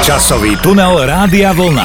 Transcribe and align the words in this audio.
Časový 0.00 0.56
tunel 0.64 1.04
Rádia 1.04 1.52
Vlna. 1.52 1.84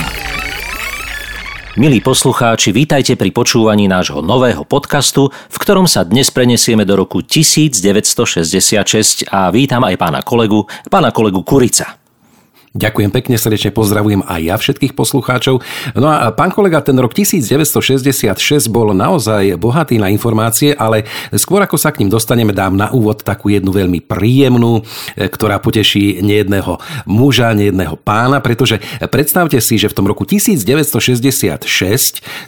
Milí 1.76 2.00
poslucháči, 2.00 2.72
vítajte 2.72 3.20
pri 3.20 3.36
počúvaní 3.36 3.92
nášho 3.92 4.24
nového 4.24 4.64
podcastu, 4.64 5.28
v 5.28 5.58
ktorom 5.60 5.84
sa 5.84 6.08
dnes 6.08 6.32
prenesieme 6.32 6.88
do 6.88 6.96
roku 6.96 7.20
1966 7.20 9.28
a 9.28 9.52
vítam 9.52 9.84
aj 9.84 10.00
pána 10.00 10.24
kolegu, 10.24 10.64
pána 10.88 11.12
kolegu 11.12 11.44
Kurica. 11.44 12.05
Ďakujem 12.76 13.08
pekne, 13.08 13.40
srdečne 13.40 13.72
pozdravujem 13.72 14.28
aj 14.28 14.42
ja 14.44 14.60
všetkých 14.60 15.00
poslucháčov. 15.00 15.64
No 15.96 16.12
a 16.12 16.28
pán 16.36 16.52
kolega, 16.52 16.84
ten 16.84 17.00
rok 17.00 17.16
1966 17.16 18.36
bol 18.68 18.92
naozaj 18.92 19.56
bohatý 19.56 19.96
na 19.96 20.12
informácie, 20.12 20.76
ale 20.76 21.08
skôr 21.40 21.64
ako 21.64 21.80
sa 21.80 21.96
k 21.96 22.04
ním 22.04 22.12
dostaneme, 22.12 22.52
dám 22.52 22.76
na 22.76 22.92
úvod 22.92 23.24
takú 23.24 23.48
jednu 23.48 23.72
veľmi 23.72 24.04
príjemnú, 24.04 24.84
e, 25.16 25.32
ktorá 25.32 25.64
poteší 25.64 26.20
nejedného 26.20 26.76
muža, 27.08 27.56
nejedného 27.56 27.96
pána, 27.96 28.44
pretože 28.44 28.84
predstavte 29.08 29.56
si, 29.64 29.80
že 29.80 29.88
v 29.88 29.96
tom 29.96 30.12
roku 30.12 30.28
1966 30.28 31.64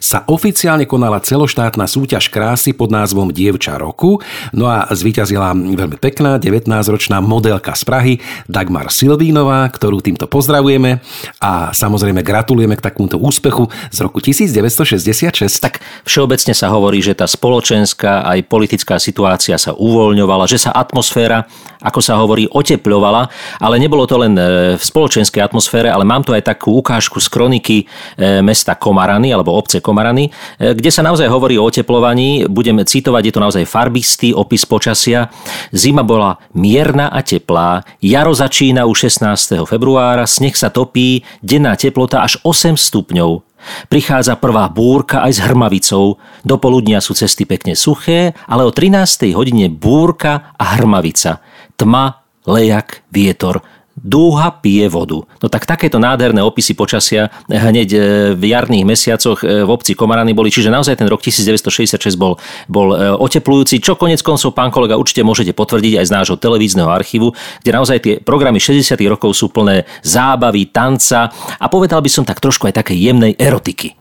sa 0.04 0.28
oficiálne 0.28 0.84
konala 0.84 1.24
celoštátna 1.24 1.88
súťaž 1.88 2.28
krásy 2.28 2.76
pod 2.76 2.92
názvom 2.92 3.32
Dievča 3.32 3.80
roku. 3.80 4.20
No 4.52 4.68
a 4.68 4.92
zvíťazila 4.92 5.56
veľmi 5.56 5.96
pekná 6.04 6.36
19-ročná 6.36 7.24
modelka 7.24 7.72
z 7.80 7.84
Prahy 7.88 8.14
Dagmar 8.52 8.92
Silvínová, 8.92 9.64
ktorú 9.72 10.04
tým 10.04 10.17
týmto 10.18 10.34
pozdravujeme 10.34 10.98
a 11.46 11.70
samozrejme 11.78 12.26
gratulujeme 12.26 12.74
k 12.74 12.82
takémuto 12.82 13.22
úspechu 13.22 13.70
z 13.94 14.02
roku 14.02 14.18
1966. 14.18 15.46
Tak 15.62 15.78
všeobecne 16.10 16.58
sa 16.58 16.74
hovorí, 16.74 17.06
že 17.06 17.14
tá 17.14 17.30
spoločenská 17.30 18.26
aj 18.26 18.50
politická 18.50 18.98
situácia 18.98 19.62
sa 19.62 19.78
uvoľňovala, 19.78 20.50
že 20.50 20.58
sa 20.58 20.74
atmosféra, 20.74 21.46
ako 21.86 22.02
sa 22.02 22.18
hovorí, 22.18 22.50
otepľovala, 22.50 23.30
ale 23.62 23.78
nebolo 23.78 24.10
to 24.10 24.18
len 24.18 24.34
e, 24.34 24.74
v 24.74 24.82
spoločenskej 24.82 25.38
atmosfére, 25.38 25.94
ale 25.94 26.02
mám 26.02 26.26
tu 26.26 26.34
aj 26.34 26.50
takú 26.50 26.74
ukážku 26.82 27.22
z 27.22 27.30
kroniky 27.30 27.78
e, 27.86 28.42
mesta 28.42 28.74
Komarany 28.74 29.30
alebo 29.30 29.54
obce 29.54 29.86
Komarany, 29.86 30.34
e, 30.58 30.74
kde 30.74 30.90
sa 30.90 31.06
naozaj 31.06 31.30
hovorí 31.30 31.62
o 31.62 31.70
oteplovaní. 31.70 32.50
Budeme 32.50 32.82
citovať, 32.82 33.22
je 33.30 33.34
to 33.38 33.44
naozaj 33.46 33.64
farbistý 33.70 34.34
opis 34.34 34.66
počasia. 34.66 35.30
Zima 35.70 36.02
bola 36.02 36.42
mierna 36.58 37.14
a 37.14 37.22
teplá, 37.22 37.86
jaro 38.02 38.34
začína 38.34 38.90
už 38.90 39.14
16. 39.14 39.62
februára 39.70 40.07
februára 40.08 40.24
sneh 40.24 40.56
sa 40.56 40.72
topí, 40.72 41.28
denná 41.44 41.76
teplota 41.76 42.24
až 42.24 42.40
8 42.48 42.80
stupňov. 42.80 43.44
Prichádza 43.92 44.40
prvá 44.40 44.72
búrka 44.72 45.20
aj 45.28 45.32
s 45.36 45.40
hrmavicou. 45.44 46.16
Do 46.48 46.56
poludnia 46.56 47.04
sú 47.04 47.12
cesty 47.12 47.44
pekne 47.44 47.76
suché, 47.76 48.32
ale 48.48 48.64
o 48.64 48.72
13. 48.72 49.36
hodine 49.36 49.68
búrka 49.68 50.56
a 50.56 50.80
hrmavica. 50.80 51.44
Tma, 51.76 52.24
lejak, 52.48 53.04
vietor 53.12 53.60
dúha 53.98 54.54
pije 54.62 54.86
vodu. 54.94 55.26
No 55.42 55.50
tak 55.50 55.66
takéto 55.66 55.98
nádherné 55.98 56.46
opisy 56.46 56.78
počasia 56.78 57.34
hneď 57.50 57.90
e, 57.90 58.00
v 58.38 58.44
jarných 58.54 58.86
mesiacoch 58.86 59.42
e, 59.42 59.66
v 59.66 59.70
obci 59.74 59.98
Komarany 59.98 60.38
boli, 60.38 60.54
čiže 60.54 60.70
naozaj 60.70 61.02
ten 61.02 61.10
rok 61.10 61.20
1966 61.26 62.14
bol, 62.14 62.38
bol 62.70 62.94
e, 62.94 63.12
oteplujúci, 63.18 63.82
čo 63.82 63.98
konec 63.98 64.22
koncov, 64.22 64.54
pán 64.54 64.70
kolega, 64.70 65.02
určite 65.02 65.26
môžete 65.26 65.58
potvrdiť 65.58 65.98
aj 65.98 66.06
z 66.06 66.12
nášho 66.14 66.38
televízneho 66.38 66.88
archívu, 66.88 67.34
kde 67.66 67.72
naozaj 67.74 67.98
tie 68.00 68.14
programy 68.22 68.62
60. 68.62 68.94
rokov 69.10 69.34
sú 69.34 69.50
plné 69.50 69.90
zábavy, 70.06 70.70
tanca 70.70 71.34
a 71.58 71.66
povedal 71.66 72.00
by 72.06 72.10
som 72.14 72.24
tak 72.24 72.38
trošku 72.38 72.70
aj 72.70 72.86
také 72.86 72.94
jemnej 72.94 73.34
erotiky. 73.34 73.98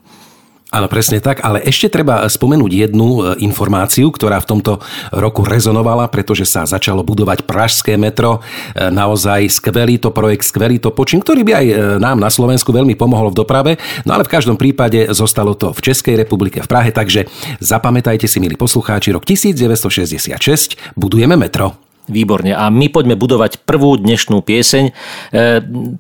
Áno, 0.77 0.93
presne 0.93 1.25
tak, 1.25 1.41
ale 1.41 1.65
ešte 1.65 1.89
treba 1.89 2.29
spomenúť 2.29 2.69
jednu 2.69 3.09
e, 3.09 3.41
informáciu, 3.49 4.13
ktorá 4.13 4.37
v 4.45 4.49
tomto 4.53 4.85
roku 5.09 5.41
rezonovala, 5.41 6.05
pretože 6.13 6.45
sa 6.45 6.69
začalo 6.69 7.01
budovať 7.01 7.49
Pražské 7.49 7.97
metro. 7.97 8.45
E, 8.77 8.93
naozaj 8.93 9.49
skvelý 9.57 9.97
to 9.97 10.13
projekt, 10.13 10.45
skvelý 10.45 10.77
to 10.77 10.93
počin, 10.93 11.25
ktorý 11.25 11.49
by 11.49 11.53
aj 11.57 11.65
e, 11.65 11.75
nám 11.97 12.21
na 12.21 12.29
Slovensku 12.29 12.77
veľmi 12.77 12.93
pomohol 12.93 13.33
v 13.33 13.41
doprave. 13.41 13.73
No 14.05 14.21
ale 14.21 14.29
v 14.29 14.37
každom 14.37 14.61
prípade 14.61 15.09
zostalo 15.17 15.57
to 15.57 15.73
v 15.73 15.81
Českej 15.81 16.21
republike 16.21 16.61
v 16.61 16.69
Prahe, 16.69 16.93
takže 16.93 17.25
zapamätajte 17.65 18.29
si, 18.29 18.37
milí 18.37 18.61
poslucháči, 18.61 19.17
rok 19.17 19.25
1966 19.25 20.77
budujeme 20.93 21.41
metro. 21.41 21.86
Výborne. 22.07 22.55
A 22.55 22.71
my 22.71 22.87
poďme 22.87 23.19
budovať 23.19 23.67
prvú 23.67 23.99
dnešnú 23.99 24.39
pieseň. 24.39 24.85
E, 24.87 24.93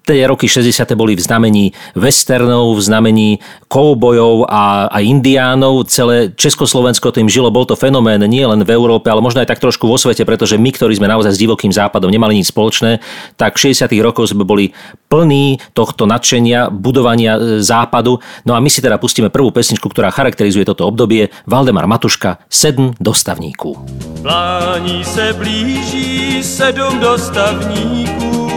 tie 0.06 0.22
roky 0.30 0.46
60. 0.46 0.86
boli 0.94 1.18
v 1.18 1.22
znamení 1.22 1.64
westernov, 1.98 2.78
v 2.78 2.80
znamení 2.86 3.30
koubojov 3.66 4.46
a, 4.46 4.86
a 4.86 4.98
indiánov. 5.02 5.90
Celé 5.90 6.30
Československo 6.30 7.10
tým 7.10 7.26
žilo. 7.26 7.50
Bol 7.50 7.66
to 7.66 7.74
fenomén 7.74 8.22
nie 8.30 8.46
len 8.46 8.62
v 8.62 8.70
Európe, 8.70 9.10
ale 9.10 9.18
možno 9.18 9.42
aj 9.42 9.50
tak 9.50 9.58
trošku 9.58 9.90
vo 9.90 9.98
svete, 9.98 10.22
pretože 10.22 10.54
my, 10.54 10.70
ktorí 10.70 10.94
sme 10.94 11.10
naozaj 11.10 11.34
s 11.34 11.42
divokým 11.42 11.74
západom 11.74 12.06
nemali 12.06 12.38
nič 12.38 12.54
spoločné, 12.54 13.02
tak 13.34 13.58
v 13.58 13.74
60. 13.74 13.90
rokoch 13.98 14.30
sme 14.30 14.46
boli 14.46 14.70
plní 15.10 15.58
tohto 15.74 16.06
nadšenia, 16.06 16.70
budovania 16.70 17.34
e, 17.34 17.40
západu. 17.66 18.22
No 18.46 18.54
a 18.54 18.62
my 18.62 18.70
si 18.70 18.78
teda 18.78 19.02
pustíme 19.02 19.26
prvú 19.26 19.50
pesničku, 19.50 19.90
ktorá 19.90 20.14
charakterizuje 20.14 20.62
toto 20.62 20.86
obdobie. 20.86 21.34
Valdemar 21.50 21.90
Matuška, 21.90 22.38
Sedm 22.46 22.94
dostavníků. 23.02 23.74
Plání 24.22 25.04
se 25.04 25.32
blíži 25.32 25.95
běží 25.96 26.42
sedm 26.42 27.00
dostavníků. 27.00 28.50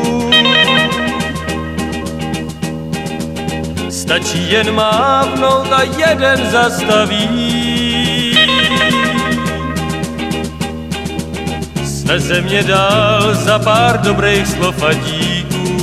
Stačí 3.89 4.51
jen 4.51 4.75
mávnout 4.75 5.73
a 5.73 5.81
jeden 5.83 6.51
zastaví. 6.51 7.29
Jsme 11.83 12.19
země 12.19 12.63
dál 12.63 13.35
za 13.35 13.59
pár 13.59 14.01
dobrých 14.01 14.47
slov 14.47 14.83
a 14.83 14.93
díků. 14.93 15.79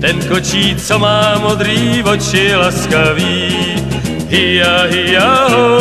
Ten 0.00 0.28
kočí, 0.28 0.76
co 0.76 0.98
má 0.98 1.38
modrý 1.38 2.02
oči 2.02 2.54
laskavý, 2.56 3.75
hia, 4.28 4.86
hia, 4.90 5.48
ho, 5.50 5.78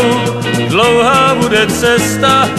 dlouhá 0.70 1.36
bude 1.36 1.68
cesta, 1.68 2.50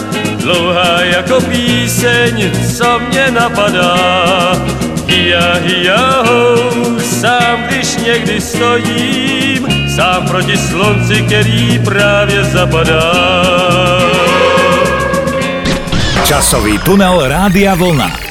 dlouhá 0.40 1.00
jako 1.00 1.40
píseň, 1.40 2.50
co 2.76 2.98
mě 2.98 3.30
napadá. 3.30 3.96
Hia, 5.06 5.54
hia, 5.62 6.22
ho, 6.26 6.56
sám 7.00 7.62
když 7.68 7.96
někdy 7.96 8.40
stojím, 8.40 9.66
sám 9.96 10.26
proti 10.26 10.56
slunci, 10.56 11.22
který 11.22 11.78
právě 11.84 12.44
zapadá. 12.44 13.12
Časový 16.24 16.78
tunel 16.78 17.28
Rádia 17.28 17.74
Vlna. 17.74 18.25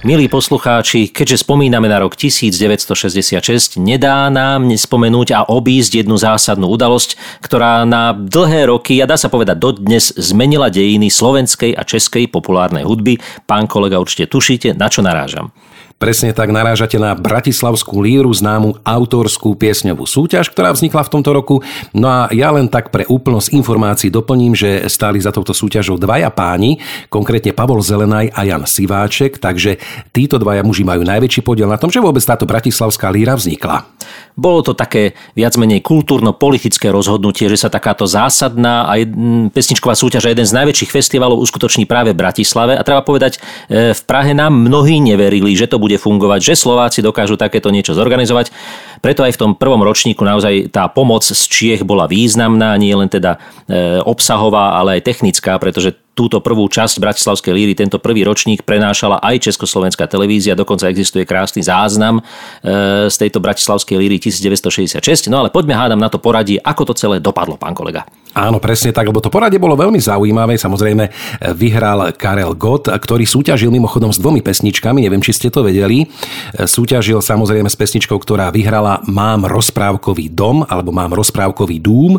Milí 0.00 0.32
poslucháči, 0.32 1.12
keďže 1.12 1.44
spomíname 1.44 1.84
na 1.84 2.00
rok 2.00 2.16
1966, 2.16 3.76
nedá 3.76 4.32
nám 4.32 4.64
nespomenúť 4.64 5.36
a 5.36 5.44
obísť 5.44 6.00
jednu 6.00 6.16
zásadnú 6.16 6.72
udalosť, 6.72 7.20
ktorá 7.44 7.84
na 7.84 8.16
dlhé 8.16 8.72
roky, 8.72 8.96
a 8.96 9.04
dá 9.04 9.20
sa 9.20 9.28
povedať 9.28 9.60
dodnes, 9.60 10.08
zmenila 10.16 10.72
dejiny 10.72 11.12
slovenskej 11.12 11.76
a 11.76 11.84
českej 11.84 12.32
populárnej 12.32 12.88
hudby. 12.88 13.20
Pán 13.44 13.68
kolega, 13.68 14.00
určite 14.00 14.24
tušíte, 14.24 14.72
na 14.72 14.88
čo 14.88 15.04
narážam. 15.04 15.52
Presne 16.00 16.32
tak 16.32 16.48
narážate 16.48 16.96
na 16.96 17.12
Bratislavskú 17.12 18.00
líru, 18.00 18.32
známu 18.32 18.80
autorskú 18.88 19.52
piesňovú 19.52 20.08
súťaž, 20.08 20.48
ktorá 20.48 20.72
vznikla 20.72 21.04
v 21.04 21.12
tomto 21.12 21.28
roku. 21.36 21.60
No 21.92 22.08
a 22.08 22.32
ja 22.32 22.48
len 22.56 22.72
tak 22.72 22.88
pre 22.88 23.04
úplnosť 23.04 23.52
informácií 23.52 24.08
doplním, 24.08 24.56
že 24.56 24.80
stáli 24.88 25.20
za 25.20 25.28
touto 25.28 25.52
súťažou 25.52 26.00
dvaja 26.00 26.32
páni, 26.32 26.80
konkrétne 27.12 27.52
Pavol 27.52 27.84
Zelenaj 27.84 28.32
a 28.32 28.48
Jan 28.48 28.64
Siváček, 28.64 29.36
takže 29.36 29.76
títo 30.08 30.40
dvaja 30.40 30.64
muži 30.64 30.88
majú 30.88 31.04
najväčší 31.04 31.44
podiel 31.44 31.68
na 31.68 31.76
tom, 31.76 31.92
že 31.92 32.00
vôbec 32.00 32.24
táto 32.24 32.48
Bratislavská 32.48 33.12
líra 33.12 33.36
vznikla. 33.36 33.84
Bolo 34.34 34.64
to 34.64 34.72
také 34.72 35.12
viac 35.36 35.54
menej 35.60 35.84
kultúrno-politické 35.84 36.88
rozhodnutie, 36.88 37.50
že 37.50 37.60
sa 37.60 37.68
takáto 37.68 38.08
zásadná 38.08 38.88
a 38.88 38.96
pesničková 39.52 39.92
súťaž 39.92 40.28
a 40.28 40.32
jeden 40.32 40.48
z 40.48 40.56
najväčších 40.56 40.90
festivalov 40.90 41.42
uskutoční 41.44 41.84
práve 41.84 42.16
v 42.16 42.20
Bratislave. 42.20 42.78
A 42.78 42.82
treba 42.86 43.04
povedať, 43.04 43.36
e, 43.68 43.92
v 43.92 44.02
Prahe 44.08 44.32
nám 44.32 44.56
mnohí 44.56 45.00
neverili, 45.02 45.52
že 45.52 45.68
to 45.68 45.76
bude 45.76 46.00
fungovať, 46.00 46.40
že 46.40 46.54
Slováci 46.56 47.04
dokážu 47.04 47.36
takéto 47.36 47.68
niečo 47.68 47.92
zorganizovať. 47.92 48.52
Preto 49.00 49.24
aj 49.24 49.32
v 49.32 49.40
tom 49.40 49.52
prvom 49.56 49.80
ročníku 49.80 50.20
naozaj 50.20 50.68
tá 50.68 50.84
pomoc 50.92 51.24
z 51.24 51.42
Čiech 51.48 51.82
bola 51.88 52.04
významná, 52.04 52.76
nie 52.76 52.92
len 52.92 53.08
teda 53.08 53.40
e, 53.64 53.98
obsahová, 54.04 54.76
ale 54.76 55.00
aj 55.00 55.08
technická, 55.08 55.56
pretože 55.56 55.96
túto 56.20 56.42
prvú 56.44 56.68
časť 56.68 57.00
Bratislavskej 57.00 57.52
líry, 57.56 57.72
tento 57.72 57.96
prvý 57.96 58.28
ročník 58.28 58.60
prenášala 58.68 59.24
aj 59.24 59.40
Československá 59.48 60.04
televízia, 60.04 60.58
dokonca 60.58 60.92
existuje 60.92 61.24
krásny 61.24 61.64
záznam 61.64 62.20
e, 62.20 62.22
z 63.08 63.16
tejto 63.16 63.40
Bratislavskej 63.40 63.96
líry 63.96 64.20
1966. 64.20 65.32
No 65.32 65.40
ale 65.40 65.48
poďme 65.48 65.72
hádam 65.72 65.96
na 65.96 66.12
to 66.12 66.20
poradie, 66.20 66.60
ako 66.60 66.92
to 66.92 66.94
celé 66.98 67.24
dopadlo, 67.24 67.56
pán 67.56 67.72
kolega. 67.72 68.04
Áno, 68.30 68.62
presne 68.62 68.94
tak, 68.94 69.10
lebo 69.10 69.18
to 69.18 69.32
poradie 69.32 69.58
bolo 69.58 69.74
veľmi 69.74 69.98
zaujímavé. 69.98 70.54
Samozrejme 70.54 71.10
vyhral 71.58 72.14
Karel 72.14 72.54
Gott, 72.54 72.86
ktorý 72.86 73.26
súťažil 73.26 73.74
mimochodom 73.74 74.14
s 74.14 74.22
dvomi 74.22 74.38
pesničkami, 74.38 75.02
neviem, 75.02 75.18
či 75.18 75.34
ste 75.34 75.48
to 75.50 75.64
vedeli. 75.66 76.04
E, 76.04 76.66
súťažil 76.66 77.22
samozrejme 77.22 77.70
s 77.70 77.78
pesničkou, 77.78 78.18
ktorá 78.18 78.50
vyhrala 78.52 78.89
volá 78.90 79.06
Mám 79.06 79.46
rozprávkový 79.46 80.34
dom 80.34 80.66
alebo 80.66 80.90
Mám 80.90 81.14
rozprávkový 81.14 81.78
dúm 81.78 82.18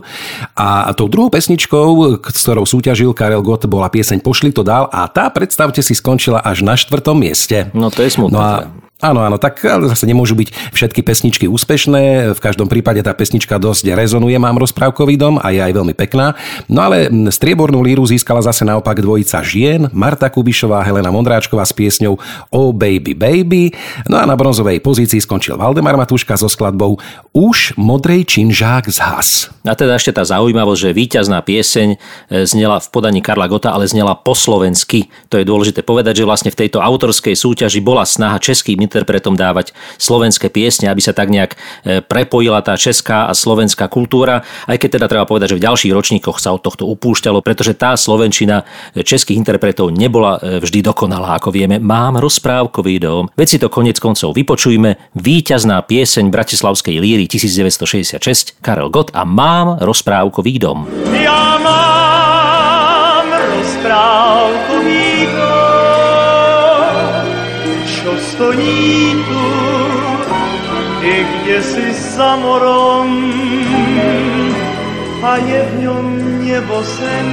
a 0.55 0.87
tou 0.95 1.11
druhou 1.11 1.27
pesničkou, 1.27 2.23
s 2.23 2.41
ktorou 2.47 2.63
súťažil 2.63 3.11
Karel 3.11 3.43
Gott, 3.43 3.67
bola 3.67 3.91
pieseň 3.91 4.23
Pošli 4.23 4.55
to 4.55 4.63
dál 4.63 4.87
a 4.87 5.07
tá, 5.11 5.27
predstavte 5.27 5.83
si, 5.83 5.91
skončila 5.91 6.39
až 6.39 6.63
na 6.63 6.79
štvrtom 6.79 7.17
mieste. 7.19 7.67
No 7.75 7.91
to 7.91 8.05
je 8.05 8.15
smutné. 8.15 8.31
No 8.31 8.39
a 8.39 8.53
Áno, 9.01 9.25
áno, 9.25 9.41
tak 9.41 9.65
zase 9.65 10.05
nemôžu 10.05 10.37
byť 10.37 10.77
všetky 10.77 11.01
pesničky 11.01 11.45
úspešné. 11.49 12.37
V 12.37 12.39
každom 12.39 12.69
prípade 12.69 13.01
tá 13.01 13.17
pesnička 13.17 13.57
dosť 13.57 13.97
rezonuje, 13.97 14.37
mám 14.37 14.61
rozprávkový 14.61 15.17
dom 15.17 15.41
a 15.41 15.49
je 15.49 15.57
aj 15.57 15.73
veľmi 15.73 15.97
pekná. 15.97 16.37
No 16.69 16.85
ale 16.85 17.09
striebornú 17.33 17.81
líru 17.81 18.05
získala 18.05 18.45
zase 18.45 18.61
naopak 18.61 19.01
dvojica 19.01 19.41
žien, 19.41 19.89
Marta 19.89 20.29
Kubišová, 20.29 20.85
Helena 20.85 21.09
Mondráčková 21.09 21.65
s 21.65 21.73
piesňou 21.73 22.21
Oh 22.53 22.69
Baby 22.69 23.17
Baby. 23.17 23.73
No 24.05 24.21
a 24.21 24.23
na 24.29 24.37
bronzovej 24.37 24.77
pozícii 24.85 25.17
skončil 25.17 25.57
Valdemar 25.57 25.97
Matuška 25.97 26.37
so 26.37 26.45
skladbou 26.45 27.01
Už 27.33 27.73
modrej 27.81 28.29
činžák 28.29 28.85
zhas. 28.85 29.49
A 29.65 29.73
teda 29.73 29.97
ešte 29.97 30.13
tá 30.13 30.21
zaujímavosť, 30.21 30.77
že 30.77 30.91
víťazná 30.93 31.41
pieseň 31.41 31.89
e, 31.89 31.97
znela 32.45 32.77
v 32.77 32.87
podaní 32.93 33.25
Karla 33.25 33.49
Gota, 33.49 33.73
ale 33.73 33.89
znela 33.89 34.13
po 34.13 34.37
slovensky. 34.37 35.09
To 35.33 35.41
je 35.41 35.45
dôležité 35.45 35.81
povedať, 35.81 36.21
že 36.21 36.27
vlastne 36.29 36.53
v 36.53 36.59
tejto 36.65 36.77
autorskej 36.85 37.33
súťaži 37.33 37.81
bola 37.81 38.05
snaha 38.05 38.37
českým 38.37 38.90
interpretom 38.91 39.39
dávať 39.39 39.71
slovenské 39.95 40.51
piesne, 40.51 40.91
aby 40.91 40.99
sa 40.99 41.15
tak 41.15 41.31
nejak 41.31 41.55
e, 41.55 42.03
prepojila 42.03 42.59
tá 42.59 42.75
česká 42.75 43.31
a 43.31 43.33
slovenská 43.33 43.87
kultúra, 43.87 44.43
aj 44.67 44.75
keď 44.75 44.99
teda 44.99 45.07
treba 45.07 45.23
povedať, 45.23 45.55
že 45.55 45.63
v 45.63 45.65
ďalších 45.71 45.95
ročníkoch 45.95 46.43
sa 46.43 46.51
od 46.51 46.59
tohto 46.59 46.83
upúšťalo, 46.91 47.39
pretože 47.39 47.71
tá 47.71 47.95
slovenčina 47.95 48.67
e, 48.91 48.99
českých 49.07 49.39
interpretov 49.39 49.95
nebola 49.95 50.43
e, 50.43 50.59
vždy 50.59 50.83
dokonalá, 50.83 51.39
ako 51.39 51.55
vieme. 51.55 51.79
Mám 51.79 52.19
rozprávkový 52.19 52.99
dom. 52.99 53.31
Veď 53.39 53.47
si 53.47 53.57
to 53.63 53.71
konec 53.71 53.95
koncov 54.03 54.35
vypočujme. 54.35 55.15
Výťazná 55.15 55.79
pieseň 55.87 56.27
Bratislavskej 56.27 56.99
líry 56.99 57.31
1966 57.31 58.59
Karel 58.59 58.91
Gott 58.91 59.15
a 59.15 59.23
Mám 59.23 59.79
rozprávkový 59.79 60.59
dom. 60.59 60.83
Ja 61.15 61.55
mám 61.63 63.31
rozprávkový 63.31 64.70
stojí 68.51 69.15
tu, 69.27 69.43
i 71.01 71.23
kde 71.23 71.63
si 71.63 71.93
za 71.93 72.35
morom. 72.35 73.31
A 75.23 75.37
je 75.37 75.61
v 75.63 75.73
ňom 75.85 76.05
nebo 76.43 76.83
sen 76.83 77.27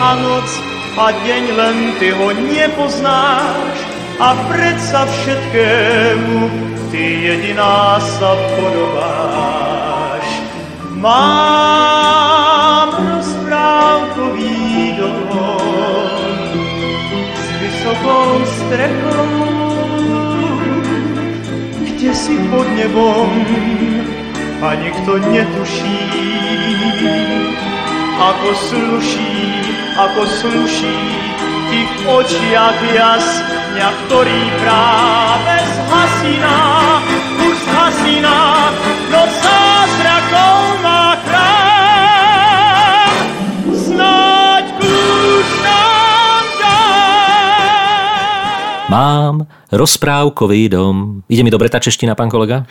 a 0.00 0.18
noc 0.18 0.50
a 0.98 1.12
deň, 1.12 1.44
len 1.54 1.76
ty 2.02 2.10
ho 2.10 2.34
nepoznáš. 2.34 3.78
A 4.18 4.34
predsa 4.50 5.06
všetkému 5.06 6.50
ty 6.90 7.22
jediná 7.22 8.02
sa 8.18 8.34
podobáš. 8.58 10.26
Mám 10.98 12.90
rozprávkový 12.98 14.98
dom 14.98 16.34
s 17.30 17.46
vysokou 17.62 18.42
strechou 18.42 19.67
nebom 22.98 23.30
a 24.58 24.74
nikto 24.74 25.22
netuší, 25.30 26.02
ako 28.18 28.50
sluší, 28.58 29.38
ako 29.94 30.22
sluší 30.26 30.98
v 31.68 31.94
očiach 32.10 32.78
jasňa, 32.90 33.88
ktorý 34.06 34.40
práve 34.58 35.56
zhasíná, 35.78 36.58
už 37.38 37.54
zhasíná, 37.70 38.40
no 39.14 39.20
zázrakov 39.30 40.58
má 40.82 41.14
krát. 41.22 41.57
Mám 48.88 49.44
rozprávkový 49.68 50.72
dom. 50.72 51.20
Ide 51.28 51.44
mi 51.44 51.52
dobre 51.52 51.68
tá 51.68 51.76
čeština, 51.76 52.16
pán 52.16 52.32
kolega? 52.32 52.64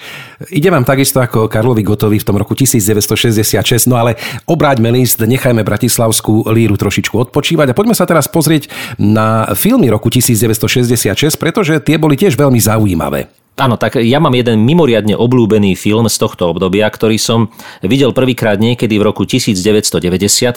Ide 0.49 0.73
vám 0.73 0.81
takisto 0.81 1.21
ako 1.21 1.45
Karlovi 1.45 1.85
Gotovi 1.85 2.17
v 2.17 2.25
tom 2.25 2.41
roku 2.41 2.57
1966, 2.57 3.85
no 3.85 4.01
ale 4.01 4.17
obráťme 4.49 4.89
list, 4.89 5.21
nechajme 5.21 5.61
Bratislavskú 5.61 6.49
líru 6.49 6.73
trošičku 6.73 7.13
odpočívať 7.29 7.69
a 7.69 7.77
poďme 7.77 7.93
sa 7.93 8.09
teraz 8.09 8.25
pozrieť 8.25 8.65
na 8.97 9.53
filmy 9.53 9.93
roku 9.93 10.09
1966, 10.09 11.37
pretože 11.37 11.77
tie 11.85 12.01
boli 12.01 12.17
tiež 12.17 12.33
veľmi 12.33 12.57
zaujímavé. 12.57 13.29
Áno, 13.57 13.73
tak 13.73 13.97
ja 13.97 14.21
mám 14.21 14.37
jeden 14.37 14.61
mimoriadne 14.69 15.17
obľúbený 15.17 15.73
film 15.73 16.05
z 16.05 16.21
tohto 16.21 16.53
obdobia, 16.53 16.85
ktorý 16.85 17.17
som 17.17 17.49
videl 17.81 18.13
prvýkrát 18.13 18.61
niekedy 18.61 19.01
v 19.01 19.09
roku 19.09 19.25
1990, 19.25 19.97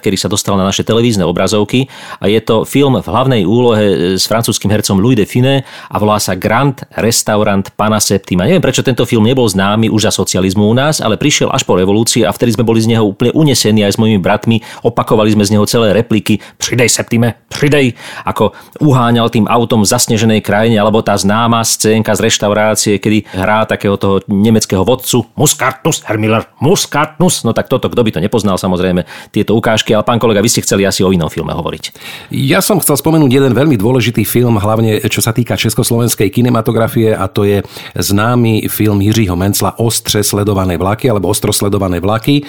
kedy 0.04 0.16
sa 0.20 0.28
dostal 0.28 0.60
na 0.60 0.68
naše 0.68 0.84
televízne 0.84 1.24
obrazovky 1.24 1.88
a 2.20 2.28
je 2.28 2.36
to 2.44 2.68
film 2.68 3.00
v 3.00 3.08
hlavnej 3.08 3.48
úlohe 3.48 4.20
s 4.20 4.28
francúzským 4.28 4.68
hercom 4.68 5.00
Louis 5.00 5.16
de 5.16 5.24
Finet 5.24 5.64
a 5.88 5.96
volá 5.96 6.20
sa 6.20 6.36
Grand 6.36 6.76
Restaurant 6.92 7.72
Pana 7.72 8.04
Septima. 8.04 8.44
Neviem, 8.44 8.60
prečo 8.60 8.84
tento 8.84 9.08
film 9.08 9.24
nebol 9.24 9.48
známy 9.48 9.88
už 9.88 10.12
za 10.12 10.12
socializmu 10.12 10.68
u 10.68 10.76
nás, 10.76 11.00
ale 11.00 11.16
prišiel 11.16 11.48
až 11.48 11.64
po 11.64 11.80
revolúcii 11.80 12.28
a 12.28 12.36
vtedy 12.36 12.52
sme 12.52 12.68
boli 12.68 12.84
z 12.84 12.92
neho 12.92 13.08
úplne 13.08 13.32
unesení 13.32 13.80
aj 13.80 13.96
s 13.96 14.00
mojimi 14.00 14.20
bratmi, 14.20 14.60
opakovali 14.84 15.32
sme 15.32 15.48
z 15.48 15.56
neho 15.56 15.64
celé 15.64 15.96
repliky 15.96 16.36
Pridej 16.60 16.92
Septime, 16.92 17.40
pridej, 17.48 17.96
ako 18.28 18.52
uháňal 18.84 19.32
tým 19.32 19.48
autom 19.48 19.88
v 19.88 19.88
zasneženej 19.88 20.44
krajine, 20.44 20.76
alebo 20.76 21.00
tá 21.00 21.16
známa 21.16 21.64
scénka 21.64 22.12
z 22.12 22.28
reštaurácie 22.28 22.89
relácie, 22.90 22.98
kedy 22.98 23.18
hrá 23.38 23.62
takého 23.66 23.94
toho 23.94 24.18
nemeckého 24.26 24.82
vodcu 24.82 25.22
Muscartus, 25.38 26.02
Herr 26.02 26.18
Miller, 26.18 26.42
Muscartus. 26.58 27.46
No 27.46 27.54
tak 27.54 27.70
toto, 27.70 27.86
kto 27.86 28.02
by 28.02 28.10
to 28.10 28.20
nepoznal 28.20 28.58
samozrejme, 28.58 29.06
tieto 29.30 29.54
ukážky, 29.54 29.94
ale 29.94 30.02
pán 30.02 30.18
kolega, 30.18 30.42
vy 30.42 30.50
ste 30.50 30.64
chceli 30.66 30.82
asi 30.82 31.06
o 31.06 31.12
inom 31.14 31.30
filme 31.30 31.54
hovoriť. 31.54 31.94
Ja 32.34 32.58
som 32.58 32.82
chcel 32.82 32.98
spomenúť 32.98 33.30
jeden 33.30 33.52
veľmi 33.54 33.78
dôležitý 33.78 34.26
film, 34.26 34.58
hlavne 34.58 34.98
čo 35.06 35.22
sa 35.22 35.30
týka 35.30 35.54
československej 35.54 36.32
kinematografie 36.32 37.14
a 37.14 37.30
to 37.30 37.46
je 37.46 37.62
známy 37.94 38.66
film 38.66 38.98
Jiřího 39.04 39.36
Mencla 39.36 39.78
Ostře 39.78 40.24
sledované 40.24 40.74
vlaky 40.80 41.06
alebo 41.10 41.30
Ostro 41.30 41.52
sledované 41.52 42.00
vlaky 42.00 42.40
e, 42.40 42.42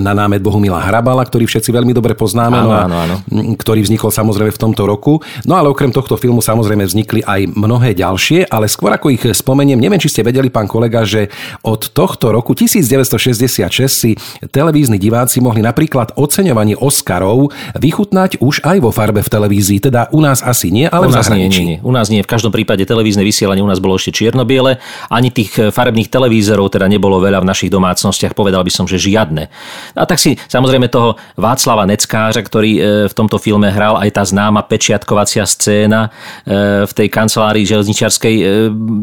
na 0.00 0.12
námed 0.16 0.42
Bohumila 0.42 0.80
Hrabala, 0.82 1.22
ktorý 1.22 1.44
všetci 1.46 1.70
veľmi 1.70 1.92
dobre 1.92 2.16
poznáme, 2.16 2.58
áno, 2.58 2.68
no 2.68 2.74
a, 2.74 2.80
áno, 2.88 2.96
áno. 2.96 3.16
ktorý 3.58 3.84
vznikol 3.84 4.10
samozrejme 4.10 4.50
v 4.50 4.60
tomto 4.60 4.88
roku. 4.88 5.20
No 5.44 5.60
ale 5.60 5.68
okrem 5.70 5.92
tohto 5.92 6.16
filmu 6.16 6.40
samozrejme 6.40 6.88
vznikli 6.88 7.20
aj 7.22 7.52
mnohé 7.52 7.92
ďalšie, 7.94 8.48
ale 8.48 8.70
skôr 8.70 8.94
ako 8.94 9.12
ich 9.12 9.22
spomeniem, 9.34 9.67
spomeniem, 9.68 9.84
neviem, 9.84 10.00
či 10.00 10.08
ste 10.08 10.24
vedeli, 10.24 10.48
pán 10.48 10.64
kolega, 10.64 11.04
že 11.04 11.28
od 11.60 11.92
tohto 11.92 12.32
roku 12.32 12.56
1966 12.56 13.68
si 13.84 14.16
televízni 14.48 14.96
diváci 14.96 15.44
mohli 15.44 15.60
napríklad 15.60 16.16
oceňovanie 16.16 16.72
Oscarov 16.80 17.52
vychutnať 17.76 18.40
už 18.40 18.64
aj 18.64 18.80
vo 18.80 18.88
farbe 18.88 19.20
v 19.20 19.28
televízii. 19.28 19.84
Teda 19.84 20.08
u 20.08 20.24
nás 20.24 20.40
asi 20.40 20.72
nie, 20.72 20.88
ale 20.88 21.04
u 21.04 21.12
nás 21.12 21.28
v 21.28 21.36
zahraničí. 21.36 21.62
Nie, 21.68 21.76
nie. 21.76 21.84
U 21.84 21.92
nás 21.92 22.08
nie. 22.08 22.24
V 22.24 22.30
každom 22.32 22.48
prípade 22.48 22.80
televízne 22.88 23.20
vysielanie 23.20 23.60
u 23.60 23.68
nás 23.68 23.76
bolo 23.76 24.00
ešte 24.00 24.24
čierno-biele. 24.24 24.80
Ani 25.12 25.28
tých 25.28 25.52
eh, 25.60 25.68
farebných 25.68 26.08
televízorov 26.08 26.72
teda 26.72 26.88
nebolo 26.88 27.20
veľa 27.20 27.44
v 27.44 27.48
našich 27.52 27.68
domácnostiach. 27.68 28.32
Povedal 28.32 28.64
by 28.64 28.72
som, 28.72 28.88
že 28.88 28.96
žiadne. 28.96 29.52
A 29.92 30.08
tak 30.08 30.16
si 30.16 30.40
samozrejme 30.48 30.88
toho 30.88 31.20
Václava 31.36 31.84
Neckářa, 31.84 32.40
ktorý 32.40 32.72
eh, 32.72 32.82
v 33.04 33.12
tomto 33.12 33.36
filme 33.36 33.68
hral 33.68 34.00
aj 34.00 34.16
tá 34.16 34.24
známa 34.24 34.64
pečiatkovacia 34.64 35.44
scéna 35.44 36.08
eh, 36.08 36.88
v 36.88 36.92
tej 36.96 37.08
kancelárii 37.12 37.68
železničiarskej 37.68 38.36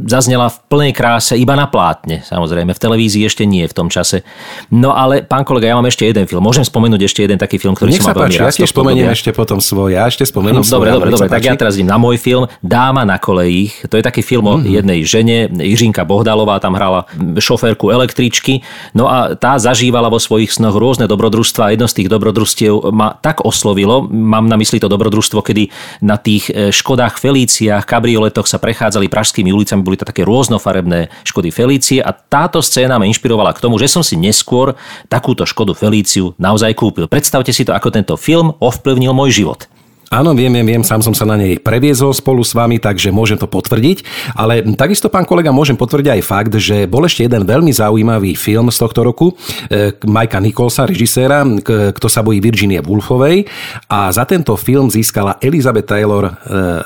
zaznela 0.08 0.55
v 0.56 0.58
plnej 0.72 0.92
kráse 0.96 1.36
iba 1.36 1.54
na 1.60 1.68
plátne, 1.68 2.24
samozrejme. 2.24 2.72
V 2.72 2.80
televízii 2.80 3.28
ešte 3.28 3.44
nie 3.44 3.68
v 3.68 3.76
tom 3.76 3.92
čase. 3.92 4.24
No 4.72 4.96
ale, 4.96 5.28
pán 5.28 5.44
kolega, 5.44 5.68
ja 5.68 5.76
mám 5.76 5.92
ešte 5.92 6.08
jeden 6.08 6.24
film. 6.24 6.40
Môžem 6.40 6.64
spomenúť 6.64 7.12
ešte 7.12 7.28
jeden 7.28 7.36
taký 7.36 7.60
film, 7.60 7.76
ktorý 7.76 7.92
Nech 7.92 8.00
som 8.00 8.12
sa 8.12 8.16
veľmi 8.16 8.32
páči, 8.32 8.40
ja 8.40 8.56
tiež 8.64 8.72
spomeniem 8.72 9.12
ešte 9.12 9.36
potom 9.36 9.60
svoj. 9.60 10.00
Ja 10.00 10.08
ešte 10.08 10.24
spomeniem 10.24 10.64
no, 10.64 10.68
Dobre, 10.68 10.90
dobre, 10.96 11.10
dobre. 11.12 11.28
Tak 11.28 11.44
ja 11.44 11.54
teraz 11.60 11.76
idem 11.76 11.92
na 11.92 12.00
môj 12.00 12.16
film 12.16 12.48
Dáma 12.64 13.04
na 13.04 13.20
kolejích. 13.20 13.88
To 13.92 14.00
je 14.00 14.04
taký 14.04 14.24
film 14.24 14.48
mm-hmm. 14.48 14.56
o 14.56 14.64
mhm. 14.64 14.76
jednej 14.80 15.00
žene, 15.04 15.38
Jiřinka 15.52 16.04
Bohdalová 16.08 16.60
tam 16.64 16.78
hrala 16.78 17.10
šoférku 17.36 17.92
električky. 17.92 18.62
No 18.96 19.10
a 19.10 19.36
tá 19.36 19.58
zažívala 19.58 20.08
vo 20.08 20.22
svojich 20.22 20.54
snoch 20.54 20.78
rôzne 20.78 21.10
dobrodružstva 21.10 21.74
jedno 21.74 21.90
z 21.90 22.04
tých 22.04 22.10
dobrodružstiev 22.12 22.94
ma 22.94 23.18
tak 23.18 23.42
oslovilo, 23.42 24.06
mám 24.06 24.46
na 24.46 24.60
mysli 24.60 24.78
to 24.78 24.92
dobrodružstvo, 24.92 25.42
kedy 25.42 25.74
na 26.06 26.20
tých 26.20 26.52
e, 26.52 26.70
Škodách 26.70 27.18
Felíciách, 27.18 27.88
kabrioletoch 27.88 28.46
sa 28.46 28.62
prechádzali 28.62 29.10
pražskými 29.10 29.50
ulicami, 29.50 29.82
boli 29.82 29.98
to 29.98 30.06
také 30.06 30.22
rôzne 30.22 30.35
rôznofarebné 30.36 31.08
Škody 31.24 31.56
Felície 31.56 32.04
a 32.04 32.12
táto 32.12 32.60
scéna 32.60 33.00
ma 33.00 33.08
inšpirovala 33.08 33.56
k 33.56 33.64
tomu, 33.64 33.80
že 33.80 33.88
som 33.88 34.04
si 34.04 34.20
neskôr 34.20 34.76
takúto 35.08 35.48
Škodu 35.48 35.72
Felíciu 35.72 36.36
naozaj 36.36 36.76
kúpil. 36.76 37.08
Predstavte 37.08 37.56
si 37.56 37.64
to, 37.64 37.72
ako 37.72 37.96
tento 37.96 38.20
film 38.20 38.52
ovplyvnil 38.60 39.16
môj 39.16 39.32
život. 39.32 39.72
Áno, 40.14 40.38
viem, 40.38 40.54
viem, 40.54 40.78
viem, 40.78 40.84
sám 40.86 41.02
som 41.02 41.18
sa 41.18 41.26
na 41.26 41.34
nej 41.34 41.58
previezol 41.58 42.14
spolu 42.14 42.46
s 42.46 42.54
vami, 42.54 42.78
takže 42.78 43.10
môžem 43.10 43.42
to 43.42 43.50
potvrdiť. 43.50 44.06
Ale 44.38 44.62
takisto, 44.78 45.10
pán 45.10 45.26
kolega, 45.26 45.50
môžem 45.50 45.74
potvrdiť 45.74 46.10
aj 46.14 46.22
fakt, 46.22 46.54
že 46.62 46.86
bol 46.86 47.02
ešte 47.10 47.26
jeden 47.26 47.42
veľmi 47.42 47.74
zaujímavý 47.74 48.38
film 48.38 48.70
z 48.70 48.78
tohto 48.78 49.02
roku 49.02 49.34
e, 49.66 49.98
Majka 50.06 50.38
Nicholsa, 50.38 50.86
režiséra, 50.86 51.42
kto 51.66 52.06
sa 52.06 52.22
bojí 52.22 52.38
Virginie 52.38 52.86
Woolfovej. 52.86 53.50
A 53.90 54.14
za 54.14 54.30
tento 54.30 54.54
film 54.54 54.94
získala 54.94 55.42
Elizabeth 55.42 55.90
Taylor 55.90 56.30
e, 56.30 56.32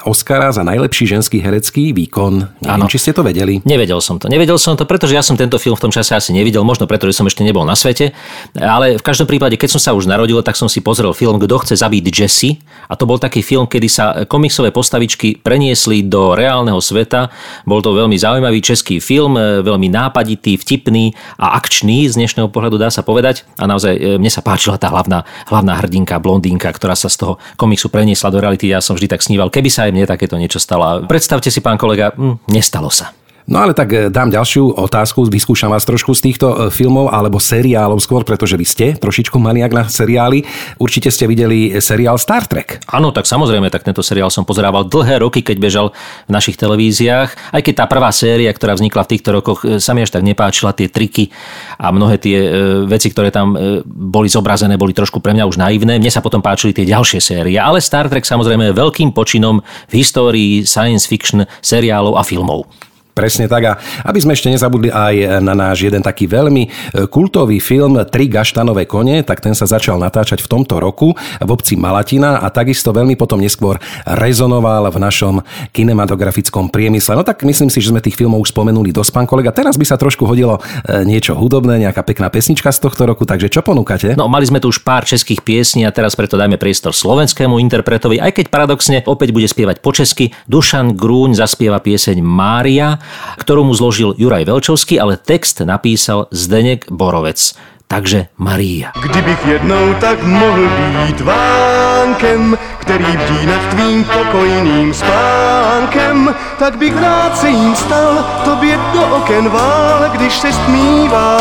Oscara 0.08 0.56
za 0.56 0.64
najlepší 0.64 1.20
ženský 1.20 1.44
herecký 1.44 1.92
výkon. 1.92 2.64
Neviem, 2.64 2.88
či 2.88 3.04
ste 3.04 3.12
to 3.12 3.20
vedeli. 3.20 3.60
Nevedel 3.68 4.00
som 4.00 4.16
to. 4.16 4.32
Nevedel 4.32 4.56
som 4.56 4.80
to, 4.80 4.88
pretože 4.88 5.12
ja 5.12 5.24
som 5.26 5.36
tento 5.36 5.60
film 5.60 5.76
v 5.76 5.84
tom 5.84 5.92
čase 5.92 6.16
asi 6.16 6.32
nevidel, 6.32 6.64
možno 6.64 6.88
preto, 6.88 7.04
že 7.04 7.20
som 7.20 7.28
ešte 7.28 7.44
nebol 7.44 7.68
na 7.68 7.76
svete. 7.76 8.16
Ale 8.56 8.96
v 8.96 9.04
každom 9.04 9.28
prípade, 9.28 9.60
keď 9.60 9.76
som 9.76 9.82
sa 9.84 9.92
už 9.92 10.08
narodil, 10.08 10.40
tak 10.40 10.56
som 10.56 10.72
si 10.72 10.80
pozrel 10.80 11.12
film 11.12 11.36
Kto 11.36 11.68
chce 11.68 11.76
zabiť 11.84 12.04
Jessie. 12.08 12.64
A 12.88 12.96
to 12.96 13.09
bol 13.10 13.18
taký 13.18 13.42
film, 13.42 13.66
kedy 13.66 13.90
sa 13.90 14.06
komiksové 14.30 14.70
postavičky 14.70 15.42
preniesli 15.42 16.06
do 16.06 16.38
reálneho 16.38 16.78
sveta. 16.78 17.34
Bol 17.66 17.82
to 17.82 17.98
veľmi 17.98 18.14
zaujímavý 18.14 18.62
český 18.62 19.02
film, 19.02 19.34
e, 19.34 19.66
veľmi 19.66 19.90
nápaditý, 19.90 20.62
vtipný 20.62 21.18
a 21.42 21.58
akčný 21.58 22.06
z 22.06 22.22
dnešného 22.22 22.54
pohľadu 22.54 22.78
dá 22.78 22.94
sa 22.94 23.02
povedať. 23.02 23.50
A 23.58 23.66
naozaj 23.66 23.94
e, 23.98 24.22
mne 24.22 24.30
sa 24.30 24.46
páčila 24.46 24.78
tá 24.78 24.94
hlavná, 24.94 25.26
hlavná 25.50 25.82
hrdinka, 25.82 26.22
blondínka, 26.22 26.70
ktorá 26.70 26.94
sa 26.94 27.10
z 27.10 27.26
toho 27.26 27.34
komiksu 27.58 27.90
preniesla 27.90 28.30
do 28.30 28.38
reality. 28.38 28.70
Ja 28.70 28.78
som 28.78 28.94
vždy 28.94 29.10
tak 29.10 29.26
sníval, 29.26 29.50
keby 29.50 29.74
sa 29.74 29.90
aj 29.90 29.92
mne 29.98 30.06
takéto 30.06 30.38
niečo 30.38 30.62
stalo. 30.62 31.10
Predstavte 31.10 31.50
si, 31.50 31.66
pán 31.66 31.82
kolega, 31.82 32.14
nestalo 32.46 32.94
sa. 32.94 33.19
No 33.50 33.66
ale 33.66 33.74
tak 33.74 33.90
e, 33.90 34.14
dám 34.14 34.30
ďalšiu 34.30 34.78
otázku, 34.78 35.26
vyskúšam 35.26 35.74
vás 35.74 35.82
trošku 35.82 36.14
z 36.14 36.30
týchto 36.30 36.48
e, 36.54 36.56
filmov 36.70 37.10
alebo 37.10 37.42
seriálov 37.42 37.98
skôr, 37.98 38.22
pretože 38.22 38.54
vy 38.54 38.62
ste 38.62 38.88
trošičku 38.94 39.42
maniak 39.42 39.74
na 39.74 39.90
seriály. 39.90 40.46
Určite 40.78 41.10
ste 41.10 41.26
videli 41.26 41.74
seriál 41.82 42.22
Star 42.22 42.46
Trek. 42.46 42.86
Áno, 42.94 43.10
tak 43.10 43.26
samozrejme, 43.26 43.74
tak 43.74 43.82
tento 43.82 44.06
seriál 44.06 44.30
som 44.30 44.46
pozerával 44.46 44.86
dlhé 44.86 45.26
roky, 45.26 45.42
keď 45.42 45.58
bežal 45.58 45.88
v 46.30 46.32
našich 46.32 46.62
televíziách. 46.62 47.50
Aj 47.50 47.62
keď 47.66 47.74
tá 47.74 47.86
prvá 47.90 48.14
séria, 48.14 48.54
ktorá 48.54 48.78
vznikla 48.78 49.10
v 49.10 49.12
týchto 49.18 49.30
rokoch, 49.34 49.66
e, 49.66 49.82
sa 49.82 49.98
mi 49.98 50.06
až 50.06 50.14
tak 50.14 50.22
nepáčila, 50.22 50.70
tie 50.78 50.86
triky 50.86 51.34
a 51.82 51.90
mnohé 51.90 52.22
tie 52.22 52.38
veci, 52.86 53.10
ktoré 53.10 53.34
tam 53.34 53.58
boli 53.86 54.30
zobrazené, 54.30 54.78
boli 54.78 54.94
trošku 54.94 55.24
pre 55.24 55.34
mňa 55.34 55.50
už 55.50 55.58
naivné. 55.58 55.98
Mne 55.98 56.14
sa 56.14 56.22
potom 56.22 56.44
páčili 56.44 56.76
tie 56.76 56.86
ďalšie 56.86 57.18
série, 57.18 57.58
ale 57.58 57.82
Star 57.82 58.06
Trek 58.12 58.30
samozrejme 58.30 58.70
je 58.70 58.78
veľkým 58.78 59.10
počinom 59.10 59.66
v 59.90 59.94
histórii 59.98 60.68
science 60.68 61.10
fiction 61.10 61.50
seriálov 61.64 62.20
a 62.20 62.22
filmov. 62.22 62.89
Presne 63.20 63.52
tak. 63.52 63.64
A 63.68 63.76
aby 64.08 64.24
sme 64.24 64.32
ešte 64.32 64.48
nezabudli 64.48 64.88
aj 64.96 65.44
na 65.44 65.52
náš 65.52 65.84
jeden 65.84 66.00
taký 66.00 66.24
veľmi 66.24 66.64
e, 66.64 66.70
kultový 67.12 67.60
film 67.60 68.00
Tri 68.08 68.32
gaštanové 68.32 68.88
kone, 68.88 69.28
tak 69.28 69.44
ten 69.44 69.52
sa 69.52 69.68
začal 69.68 70.00
natáčať 70.00 70.40
v 70.40 70.48
tomto 70.48 70.80
roku 70.80 71.12
v 71.20 71.50
obci 71.52 71.76
Malatina 71.76 72.40
a 72.40 72.48
takisto 72.48 72.96
veľmi 72.96 73.20
potom 73.20 73.44
neskôr 73.44 73.76
rezonoval 74.08 74.88
v 74.88 74.98
našom 75.04 75.36
kinematografickom 75.76 76.72
priemysle. 76.72 77.20
No 77.20 77.28
tak 77.28 77.44
myslím 77.44 77.68
si, 77.68 77.84
že 77.84 77.92
sme 77.92 78.00
tých 78.00 78.16
filmov 78.16 78.40
už 78.40 78.56
spomenuli 78.56 78.96
dosť, 78.96 79.12
pán 79.12 79.28
kolega. 79.28 79.52
Teraz 79.52 79.76
by 79.76 79.84
sa 79.84 80.00
trošku 80.00 80.24
hodilo 80.24 80.64
e, 80.88 81.04
niečo 81.04 81.36
hudobné, 81.36 81.84
nejaká 81.84 82.08
pekná 82.08 82.32
pesnička 82.32 82.72
z 82.72 82.80
tohto 82.88 83.04
roku, 83.04 83.28
takže 83.28 83.52
čo 83.52 83.60
ponúkate? 83.60 84.16
No, 84.16 84.32
mali 84.32 84.48
sme 84.48 84.64
tu 84.64 84.72
už 84.72 84.80
pár 84.88 85.04
českých 85.04 85.44
piesní 85.44 85.84
a 85.84 85.92
teraz 85.92 86.16
preto 86.16 86.40
dajme 86.40 86.56
priestor 86.56 86.96
slovenskému 86.96 87.60
interpretovi, 87.60 88.24
aj 88.24 88.32
keď 88.40 88.46
paradoxne 88.48 89.04
opäť 89.04 89.36
bude 89.36 89.52
spievať 89.52 89.84
po 89.84 89.92
česky. 89.92 90.32
Dušan 90.48 90.96
Grúň 90.96 91.36
zaspieva 91.36 91.84
pieseň 91.84 92.24
Mária 92.24 93.02
ktorú 93.38 93.64
mu 93.64 93.74
zložil 93.74 94.14
Juraj 94.18 94.46
Velčovský, 94.46 95.00
ale 95.00 95.18
text 95.18 95.62
napísal 95.62 96.28
Zdenek 96.32 96.92
Borovec. 96.92 97.56
Takže 97.90 98.30
Maria. 98.38 98.94
Kdybych 99.02 99.46
jednou 99.46 99.94
tak 100.00 100.24
mohl 100.24 100.70
být 100.70 101.22
vánkem, 101.22 102.58
který 102.78 103.06
bdí 103.06 103.46
nad 103.46 103.62
tvým 103.70 104.04
pokojným 104.04 104.94
spánkem, 104.94 106.36
tak 106.60 106.78
bych 106.78 107.02
rád 107.02 107.38
se 107.38 107.50
jim 107.50 107.76
stal, 107.76 108.26
tobě 108.46 108.80
do 108.94 109.16
oken 109.18 109.50
vál, 109.50 110.10
když 110.14 110.38
se 110.38 110.54
stmívá. 110.54 111.38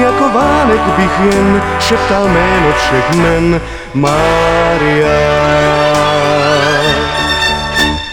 Jako 0.00 0.28
vánek 0.28 0.80
bych 0.96 1.20
jen 1.20 1.62
šeptal 1.80 2.28
jméno 2.28 2.72
všech 2.72 3.14
men 3.14 3.60
Mária. 3.94 5.65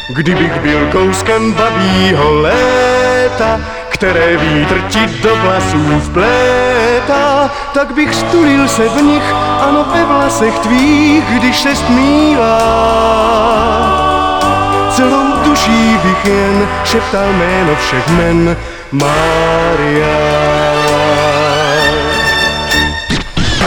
Kdybych 0.10 0.62
byl 0.62 0.88
kouskem 0.92 1.54
babího 1.54 2.34
léta, 2.34 3.60
které 3.90 4.38
vítr 4.38 4.82
ti 4.90 5.00
do 5.24 5.36
vlasů 5.36 6.00
vplétá, 6.00 7.52
tak 7.74 7.94
bych 7.94 8.16
stulil 8.16 8.68
se 8.68 8.90
v 8.90 9.02
nich, 9.02 9.34
ano 9.68 9.86
ve 9.94 10.06
vlasech 10.06 10.60
tvých, 10.60 11.24
když 11.24 11.60
se 11.60 11.76
stmívá. 11.76 12.60
Celou 14.96 15.44
duší 15.46 15.98
bych 16.04 16.26
jen 16.26 16.68
šeptal 16.84 17.34
jméno 17.34 17.76
všech 17.76 18.08
men 18.08 18.58
Mária. 18.92 20.08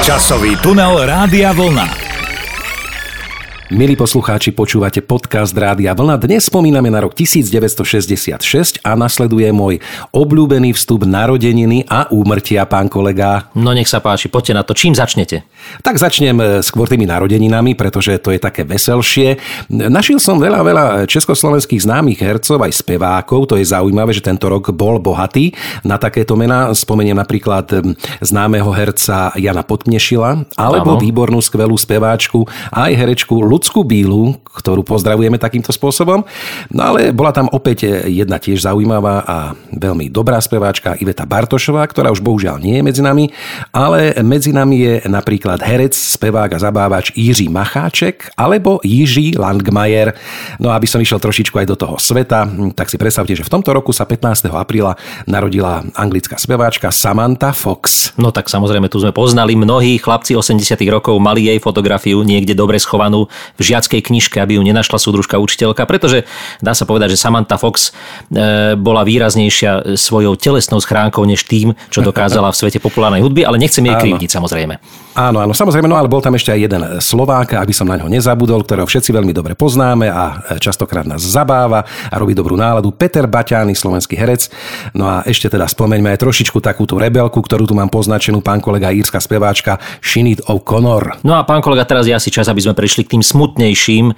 Časový 0.03 0.57
tunel 0.57 1.07
Rádia 1.07 1.53
Vlna. 1.53 2.06
Milí 3.67 3.99
poslucháči, 3.99 4.55
počúvate 4.55 5.03
podcast 5.03 5.51
Rádia 5.51 5.91
Vlna. 5.91 6.23
Dnes 6.23 6.47
spomíname 6.47 6.87
na 6.87 7.03
rok 7.03 7.19
1966 7.19 8.79
a 8.87 8.95
nasleduje 8.95 9.51
môj 9.51 9.83
obľúbený 10.15 10.71
vstup 10.71 11.03
narodeniny 11.03 11.83
a 11.91 12.07
úmrtia, 12.15 12.63
pán 12.71 12.87
kolega. 12.87 13.51
No 13.59 13.75
nech 13.75 13.91
sa 13.91 13.99
páči, 13.99 14.31
poďte 14.31 14.55
na 14.55 14.63
to. 14.63 14.71
Čím 14.71 14.95
začnete? 14.95 15.43
Tak 15.83 15.99
začnem 15.99 16.39
e, 16.39 16.45
skôr 16.63 16.87
tými 16.87 17.11
narodeninami, 17.11 17.75
pretože 17.75 18.15
to 18.23 18.31
je 18.31 18.39
také 18.39 18.63
veselšie. 18.63 19.43
Našiel 19.75 20.23
som 20.23 20.39
veľa, 20.39 20.63
veľa 20.63 20.85
československých 21.11 21.91
známych 21.91 22.23
hercov, 22.23 22.63
aj 22.63 22.71
spevákov. 22.71 23.51
To 23.51 23.59
je 23.59 23.67
zaujímavé, 23.67 24.15
že 24.15 24.23
tento 24.23 24.47
rok 24.47 24.71
bol 24.79 25.03
bohatý 25.03 25.51
na 25.83 25.99
takéto 25.99 26.39
mená. 26.39 26.71
Spomeniem 26.71 27.19
napríklad 27.19 27.83
známeho 28.23 28.71
herca 28.71 29.35
Jana 29.35 29.67
Potnešila, 29.67 30.55
alebo 30.55 30.95
Áno. 30.95 31.03
výbornú 31.03 31.43
skvelú 31.43 31.75
speváčku 31.75 32.47
aj 32.71 32.95
herečku 32.95 33.56
ľudskú 33.57 33.89
bílu, 33.89 34.37
ktorú 34.45 34.85
pozdravujeme 34.85 35.41
takýmto 35.41 35.73
spôsobom. 35.73 36.29
No 36.69 36.83
ale 36.85 37.09
bola 37.17 37.33
tam 37.33 37.49
opäť 37.49 38.05
jedna 38.05 38.37
tiež 38.37 38.69
zaujímavá 38.69 39.25
a 39.25 39.37
veľmi 39.73 40.13
dobrá 40.13 40.37
speváčka 40.37 40.93
Iveta 41.01 41.25
Bartošová, 41.25 41.89
ktorá 41.89 42.13
už 42.13 42.21
bohužiaľ 42.21 42.61
nie 42.61 42.77
je 42.77 42.85
medzi 42.85 43.01
nami, 43.01 43.33
ale 43.73 44.13
medzi 44.21 44.53
nami 44.53 44.77
je 44.77 44.95
napríklad 45.09 45.65
herec, 45.65 45.97
spevák 45.97 46.53
a 46.53 46.59
zabávač 46.61 47.17
Jiří 47.17 47.49
Macháček 47.49 48.37
alebo 48.37 48.85
Jiří 48.85 49.41
Langmajer. 49.41 50.13
No 50.61 50.69
aby 50.77 50.85
som 50.85 51.01
išiel 51.01 51.17
trošičku 51.17 51.57
aj 51.57 51.67
do 51.73 51.77
toho 51.81 51.97
sveta, 51.97 52.45
tak 52.77 52.93
si 52.93 53.01
predstavte, 53.01 53.33
že 53.33 53.41
v 53.41 53.53
tomto 53.53 53.73
roku 53.73 53.97
sa 53.97 54.05
15. 54.05 54.53
apríla 54.53 55.01
narodila 55.25 55.81
anglická 55.97 56.37
speváčka 56.37 56.93
Samantha 56.93 57.57
Fox. 57.57 58.13
No 58.21 58.29
tak 58.29 58.53
samozrejme, 58.53 58.93
tu 58.93 59.01
sme 59.01 59.17
poznali 59.17 59.57
mnohí 59.57 59.97
chlapci 59.97 60.37
80 60.37 60.77
rokov, 60.93 61.17
mali 61.17 61.49
jej 61.49 61.57
fotografiu 61.57 62.21
niekde 62.21 62.53
dobre 62.53 62.77
schovanú 62.77 63.31
v 63.55 63.63
žiackej 63.63 64.01
knižke, 64.03 64.43
aby 64.43 64.59
ju 64.59 64.63
nenašla 64.67 64.99
súdružka 64.99 65.39
učiteľka, 65.39 65.87
pretože 65.87 66.27
dá 66.59 66.75
sa 66.75 66.83
povedať, 66.85 67.15
že 67.15 67.23
Samantha 67.23 67.57
Fox 67.57 67.91
e, 68.35 68.75
bola 68.75 69.07
výraznejšia 69.07 69.95
svojou 69.95 70.35
telesnou 70.35 70.83
schránkou 70.83 71.23
než 71.23 71.47
tým, 71.47 71.79
čo 71.89 72.03
dokázala 72.03 72.51
v 72.51 72.59
svete 72.59 72.79
populárnej 72.83 73.23
hudby, 73.23 73.47
ale 73.47 73.57
nechcem 73.63 73.87
jej 73.87 73.97
krivdiť 73.97 74.31
samozrejme. 74.31 74.79
Áno, 75.17 75.41
áno, 75.41 75.57
samozrejme, 75.57 75.89
no 75.89 75.97
ale 75.97 76.13
bol 76.13 76.21
tam 76.21 76.37
ešte 76.37 76.53
aj 76.53 76.61
jeden 76.61 76.83
Slovák, 77.01 77.57
aby 77.57 77.73
som 77.73 77.89
na 77.89 77.97
ňo 77.97 78.13
nezabudol, 78.13 78.61
ktorého 78.69 78.85
všetci 78.85 79.17
veľmi 79.17 79.33
dobre 79.33 79.57
poznáme 79.57 80.13
a 80.13 80.25
častokrát 80.61 81.09
nás 81.09 81.25
zabáva 81.25 81.89
a 82.13 82.15
robí 82.21 82.37
dobrú 82.37 82.53
náladu. 82.55 82.93
Peter 82.93 83.25
Baťány, 83.25 83.73
slovenský 83.73 84.13
herec. 84.13 84.53
No 84.93 85.09
a 85.09 85.25
ešte 85.25 85.49
teda 85.49 85.65
spomeňme 85.65 86.13
aj 86.13 86.21
trošičku 86.21 86.61
takúto 86.61 87.01
rebelku, 87.01 87.41
ktorú 87.41 87.65
tu 87.65 87.73
mám 87.73 87.89
poznačenú, 87.89 88.45
pán 88.45 88.61
kolega 88.61 88.93
írska 88.93 89.17
speváčka 89.17 89.81
Shinit 90.05 90.45
O'Connor. 90.45 91.25
No 91.25 91.41
a 91.41 91.49
pán 91.49 91.65
kolega, 91.65 91.89
teraz 91.89 92.05
je 92.05 92.13
asi 92.13 92.29
čas, 92.29 92.45
aby 92.53 92.61
sme 92.61 92.77
prešli 92.77 93.09
k 93.09 93.17
tým 93.17 93.25
smutnejším 93.37 94.07
e, 94.09 94.15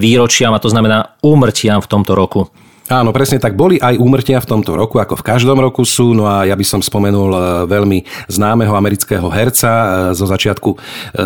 výročiam, 0.00 0.56
a 0.56 0.58
to 0.58 0.72
znamená 0.72 1.20
úmrtiam 1.20 1.84
v 1.84 1.90
tomto 1.92 2.16
roku. 2.16 2.48
Áno, 2.88 3.12
presne 3.12 3.36
tak. 3.36 3.52
Boli 3.52 3.76
aj 3.76 4.00
úmrtia 4.00 4.40
v 4.40 4.48
tomto 4.48 4.72
roku, 4.72 4.96
ako 4.96 5.20
v 5.20 5.26
každom 5.28 5.60
roku 5.60 5.84
sú. 5.84 6.16
No 6.16 6.24
a 6.24 6.48
ja 6.48 6.56
by 6.56 6.64
som 6.64 6.80
spomenul 6.80 7.30
e, 7.36 7.40
veľmi 7.68 8.00
známeho 8.32 8.72
amerického 8.72 9.28
herca 9.28 9.68
e, 9.68 9.86
zo 10.16 10.24
začiatku 10.24 10.70
e, 10.72 10.76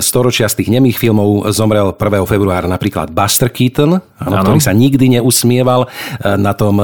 storočia 0.03 0.51
z 0.51 0.59
tých 0.59 0.75
nemých 0.75 0.99
filmov. 0.99 1.47
Zomrel 1.55 1.95
1. 1.95 2.27
februára 2.27 2.67
napríklad 2.67 3.15
Buster 3.15 3.47
Keaton, 3.47 3.95
áno, 3.95 4.37
ktorý 4.43 4.59
sa 4.59 4.75
nikdy 4.75 5.23
neusmieval 5.23 5.87
na 6.23 6.51
tom, 6.51 6.83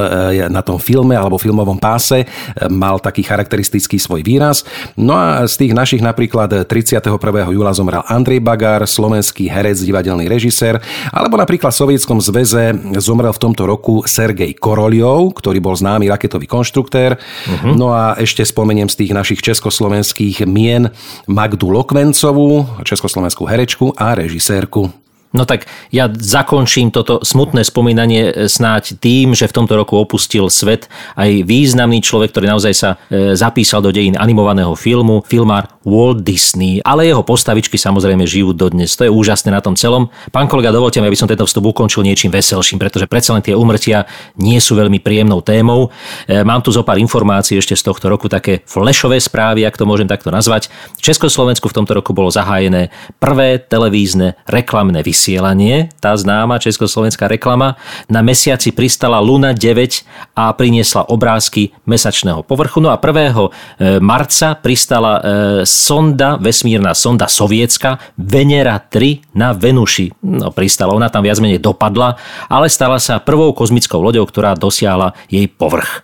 na 0.50 0.62
tom 0.62 0.78
filme 0.78 1.18
alebo 1.18 1.42
filmovom 1.42 1.78
páse. 1.78 2.22
Mal 2.70 3.02
taký 3.02 3.26
charakteristický 3.26 3.98
svoj 3.98 4.22
výraz. 4.22 4.62
No 4.94 5.18
a 5.18 5.42
z 5.50 5.66
tých 5.66 5.72
našich 5.74 6.02
napríklad 6.02 6.70
31. 6.70 7.18
júla 7.50 7.74
zomrel 7.74 8.06
Andrej 8.06 8.38
Bagár, 8.38 8.86
slovenský 8.86 9.50
herec, 9.50 9.82
divadelný 9.82 10.30
režisér, 10.30 10.78
alebo 11.10 11.34
napríklad 11.34 11.74
v 11.74 11.80
Sovietskom 11.82 12.22
zväze 12.22 12.78
zomrel 13.02 13.34
v 13.34 13.42
tomto 13.42 13.66
roku 13.66 14.06
Sergej 14.06 14.54
Koroliov, 14.68 15.32
ktorý 15.32 15.64
bol 15.64 15.72
známy 15.72 16.12
raketový 16.12 16.44
konštruktér. 16.44 17.16
Uh-huh. 17.16 17.72
No 17.72 17.96
a 17.96 18.20
ešte 18.20 18.44
spomeniem 18.44 18.92
z 18.92 19.00
tých 19.00 19.16
našich 19.16 19.40
československých 19.40 20.44
mien 20.44 20.92
Magdu 21.24 21.72
Lokvencovú, 21.72 22.84
československú 22.84 23.48
herečku 23.48 23.96
a 23.96 24.12
režisérku. 24.12 24.92
No 25.28 25.44
tak 25.44 25.68
ja 25.92 26.08
zakončím 26.08 26.88
toto 26.88 27.20
smutné 27.20 27.60
spomínanie 27.60 28.32
e, 28.32 28.48
snáď 28.48 28.96
tým, 28.96 29.36
že 29.36 29.44
v 29.44 29.56
tomto 29.60 29.76
roku 29.76 30.00
opustil 30.00 30.48
svet 30.48 30.88
aj 31.20 31.44
významný 31.44 32.00
človek, 32.00 32.32
ktorý 32.32 32.48
naozaj 32.48 32.72
sa 32.72 32.90
e, 33.12 33.36
zapísal 33.36 33.84
do 33.84 33.92
dejín 33.92 34.16
animovaného 34.16 34.72
filmu, 34.72 35.20
filmár 35.28 35.68
Walt 35.88 36.20
Disney, 36.20 36.84
ale 36.84 37.08
jeho 37.08 37.24
postavičky 37.24 37.80
samozrejme 37.80 38.28
žijú 38.28 38.52
dodnes. 38.52 38.92
To 39.00 39.08
je 39.08 39.10
úžasné 39.10 39.48
na 39.48 39.64
tom 39.64 39.72
celom. 39.72 40.12
Pán 40.28 40.44
kolega, 40.46 40.68
dovolte 40.68 41.00
mi, 41.00 41.08
aby 41.08 41.16
som 41.16 41.24
tento 41.24 41.48
vstup 41.48 41.72
ukončil 41.72 42.04
niečím 42.04 42.28
veselším, 42.28 42.76
pretože 42.76 43.08
predsa 43.08 43.32
len 43.32 43.40
tie 43.40 43.56
umrtia 43.56 44.04
nie 44.36 44.60
sú 44.60 44.76
veľmi 44.76 45.00
príjemnou 45.00 45.40
témou. 45.40 45.88
E, 46.28 46.44
mám 46.44 46.60
tu 46.60 46.68
zo 46.68 46.84
pár 46.84 47.00
informácií 47.00 47.56
ešte 47.56 47.72
z 47.72 47.82
tohto 47.88 48.12
roku, 48.12 48.28
také 48.28 48.60
flashové 48.68 49.16
správy, 49.18 49.64
ak 49.64 49.80
to 49.80 49.88
môžem 49.88 50.06
takto 50.06 50.28
nazvať. 50.28 50.68
V 51.00 51.02
Československu 51.02 51.66
v 51.72 51.76
tomto 51.80 51.96
roku 51.96 52.12
bolo 52.12 52.28
zahájené 52.28 52.92
prvé 53.16 53.56
televízne 53.56 54.36
reklamné 54.44 55.00
vysielanie 55.00 55.88
tá 55.98 56.12
známa 56.14 56.60
československá 56.60 57.26
reklama. 57.26 57.80
Na 58.10 58.20
mesiaci 58.20 58.70
pristala 58.76 59.18
Luna 59.22 59.56
9 59.56 60.36
a 60.36 60.52
priniesla 60.52 61.08
obrázky 61.08 61.72
mesačného 61.88 62.44
povrchu. 62.44 62.84
No 62.84 62.92
a 62.92 63.00
1. 63.00 63.32
E, 63.32 64.00
marca 64.02 64.58
pristala 64.58 65.12
e, 65.18 65.22
sonda, 65.78 66.34
vesmírna 66.42 66.90
sonda 66.98 67.30
sovietska 67.30 68.02
Venera 68.18 68.82
3 68.82 69.38
na 69.38 69.54
Venuši. 69.54 70.10
No 70.26 70.50
pristala, 70.50 70.90
ona 70.98 71.06
tam 71.06 71.22
viac 71.22 71.38
menej 71.38 71.62
dopadla, 71.62 72.18
ale 72.50 72.66
stala 72.66 72.98
sa 72.98 73.22
prvou 73.22 73.54
kozmickou 73.54 74.02
loďou, 74.02 74.26
ktorá 74.26 74.58
dosiahla 74.58 75.14
jej 75.30 75.46
povrch. 75.46 76.02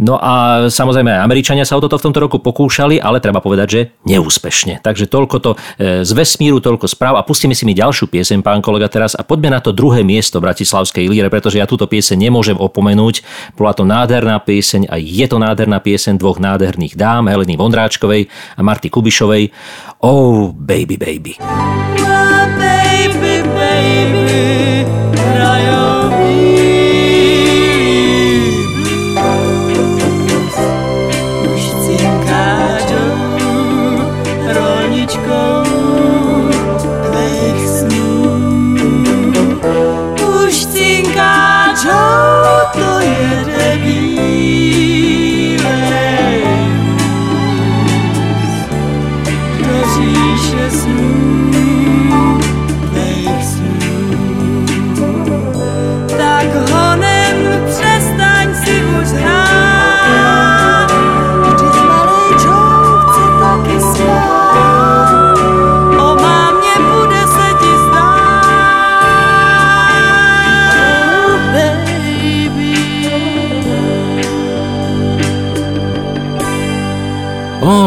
No 0.00 0.20
a 0.20 0.66
samozrejme 0.68 1.08
aj 1.12 1.24
Američania 1.24 1.64
sa 1.64 1.76
o 1.76 1.82
toto 1.82 1.96
v 1.96 2.04
tomto 2.10 2.20
roku 2.20 2.38
pokúšali, 2.40 3.00
ale 3.00 3.22
treba 3.22 3.40
povedať, 3.40 3.68
že 3.68 3.80
neúspešne. 4.04 4.84
Takže 4.84 5.08
toľko 5.08 5.36
to 5.40 5.50
e, 5.54 6.04
z 6.04 6.10
vesmíru, 6.12 6.60
toľko 6.60 6.86
správ 6.88 7.16
a 7.16 7.26
pustíme 7.26 7.56
si 7.56 7.64
mi 7.64 7.72
ďalšiu 7.76 8.08
piesem, 8.08 8.44
pán 8.44 8.60
kolega, 8.60 8.88
teraz 8.88 9.16
a 9.16 9.24
poďme 9.24 9.56
na 9.56 9.60
to 9.64 9.72
druhé 9.72 10.04
miesto 10.04 10.40
Bratislavskej 10.40 11.08
líre, 11.08 11.28
pretože 11.32 11.58
ja 11.58 11.68
túto 11.68 11.88
pieseň 11.88 12.16
nemôžem 12.28 12.56
opomenúť. 12.56 13.24
Bola 13.56 13.72
to 13.72 13.84
nádherná 13.86 14.36
pieseň 14.42 14.92
a 14.92 15.00
je 15.00 15.26
to 15.28 15.36
nádherná 15.40 15.80
pieseň 15.80 16.20
dvoch 16.20 16.36
nádherných 16.42 16.94
dám, 16.96 17.28
Heleny 17.28 17.56
Vondráčkovej 17.56 18.28
a 18.58 18.60
Marty 18.60 18.92
Kubišovej. 19.12 19.52
Oh, 20.00 20.56
baby, 20.56 20.96
baby, 20.96 21.36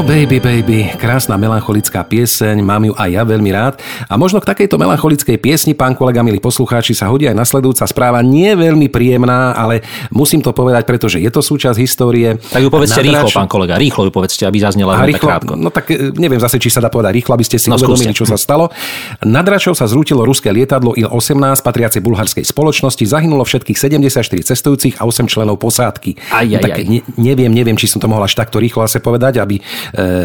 Baby 0.06 0.38
Baby, 0.38 0.86
krásna 1.02 1.34
melancholická 1.34 2.06
pieseň, 2.06 2.62
mám 2.62 2.86
ju 2.86 2.94
aj 2.94 3.10
ja 3.10 3.26
veľmi 3.26 3.50
rád. 3.50 3.82
A 4.06 4.14
možno 4.22 4.38
k 4.38 4.46
takejto 4.54 4.78
melancholickej 4.78 5.42
piesni, 5.42 5.74
pán 5.74 5.98
kolega, 5.98 6.22
milí 6.22 6.38
poslucháči, 6.38 6.94
sa 6.94 7.10
hodí 7.10 7.26
aj 7.26 7.34
nasledujúca 7.34 7.90
správa. 7.90 8.22
Nie 8.22 8.54
veľmi 8.54 8.86
príjemná, 8.94 9.58
ale 9.58 9.82
musím 10.14 10.46
to 10.46 10.54
povedať, 10.54 10.86
pretože 10.86 11.18
je 11.18 11.26
to 11.34 11.42
súčasť 11.42 11.82
histórie. 11.82 12.38
Tak 12.38 12.62
ju 12.62 12.70
povedzte 12.70 13.02
Nadrač... 13.02 13.18
rýchlo, 13.18 13.30
pán 13.34 13.50
kolega, 13.50 13.82
rýchlo 13.82 14.06
ju 14.06 14.12
povedzte, 14.14 14.46
aby 14.46 14.58
zaznela 14.62 14.94
a 14.94 15.10
rýchlo, 15.10 15.26
krátko. 15.26 15.54
No 15.58 15.74
tak 15.74 15.90
e, 15.90 16.14
neviem 16.14 16.38
zase, 16.38 16.62
či 16.62 16.70
sa 16.70 16.86
dá 16.86 16.94
povedať 16.94 17.10
rýchlo, 17.18 17.34
aby 17.34 17.46
ste 17.50 17.58
si 17.58 17.74
no, 17.74 17.82
uvedomili, 17.82 18.14
čo 18.14 18.30
sa 18.30 18.38
stalo. 18.38 18.70
Nad 19.26 19.50
Račou 19.50 19.74
sa 19.74 19.90
zrútilo 19.90 20.22
ruské 20.22 20.54
lietadlo 20.54 20.94
Il-18 20.94 21.66
patriace 21.66 21.98
bulharskej 21.98 22.46
spoločnosti, 22.46 23.02
zahynulo 23.10 23.42
všetkých 23.42 23.78
74 24.06 24.22
cestujúcich 24.54 25.02
a 25.02 25.10
8 25.10 25.26
členov 25.26 25.58
posádky. 25.58 26.30
Aj, 26.30 26.46
aj, 26.46 26.62
tak 26.62 26.78
aj. 26.78 26.86
Ne, 26.86 27.02
neviem, 27.18 27.50
neviem, 27.50 27.74
či 27.74 27.90
som 27.90 27.98
to 27.98 28.06
mohol 28.06 28.22
až 28.22 28.38
takto 28.38 28.62
rýchlo 28.62 28.86
asi 28.86 29.02
povedať, 29.02 29.42
aby 29.42 29.58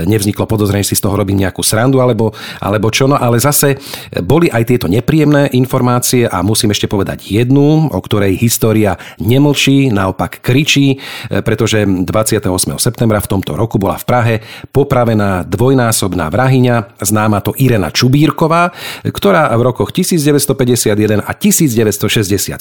nevzniklo 0.06 0.44
podozrenie, 0.44 0.85
si 0.85 0.98
z 0.98 1.04
toho 1.04 1.14
robím 1.14 1.40
nejakú 1.40 1.62
srandu 1.62 2.02
alebo, 2.02 2.35
alebo 2.59 2.90
čo. 2.90 3.06
No 3.06 3.16
ale 3.16 3.38
zase 3.38 3.78
boli 4.22 4.50
aj 4.50 4.66
tieto 4.66 4.87
nepríjemné 4.90 5.52
informácie 5.54 6.26
a 6.26 6.42
musím 6.42 6.74
ešte 6.74 6.90
povedať 6.90 7.30
jednu, 7.30 7.90
o 7.90 8.00
ktorej 8.02 8.38
história 8.38 8.98
nemlčí, 9.22 9.92
naopak 9.92 10.42
kričí, 10.42 10.96
e, 11.30 11.42
pretože 11.44 11.87
28. 11.87 12.80
septembra 12.80 13.22
v 13.22 13.28
tomto 13.30 13.54
roku 13.54 13.78
bola 13.78 14.00
v 14.00 14.04
Prahe 14.06 14.35
popravená 14.74 15.46
dvojnásobná 15.46 16.26
vrahyňa, 16.33 16.98
známa 17.02 17.38
to 17.44 17.54
Irena 17.61 17.92
Čubírková, 17.94 18.72
ktorá 19.06 19.52
v 19.54 19.62
rokoch 19.62 19.94
1951 19.94 21.22
a 21.22 21.33
1964 21.37 22.56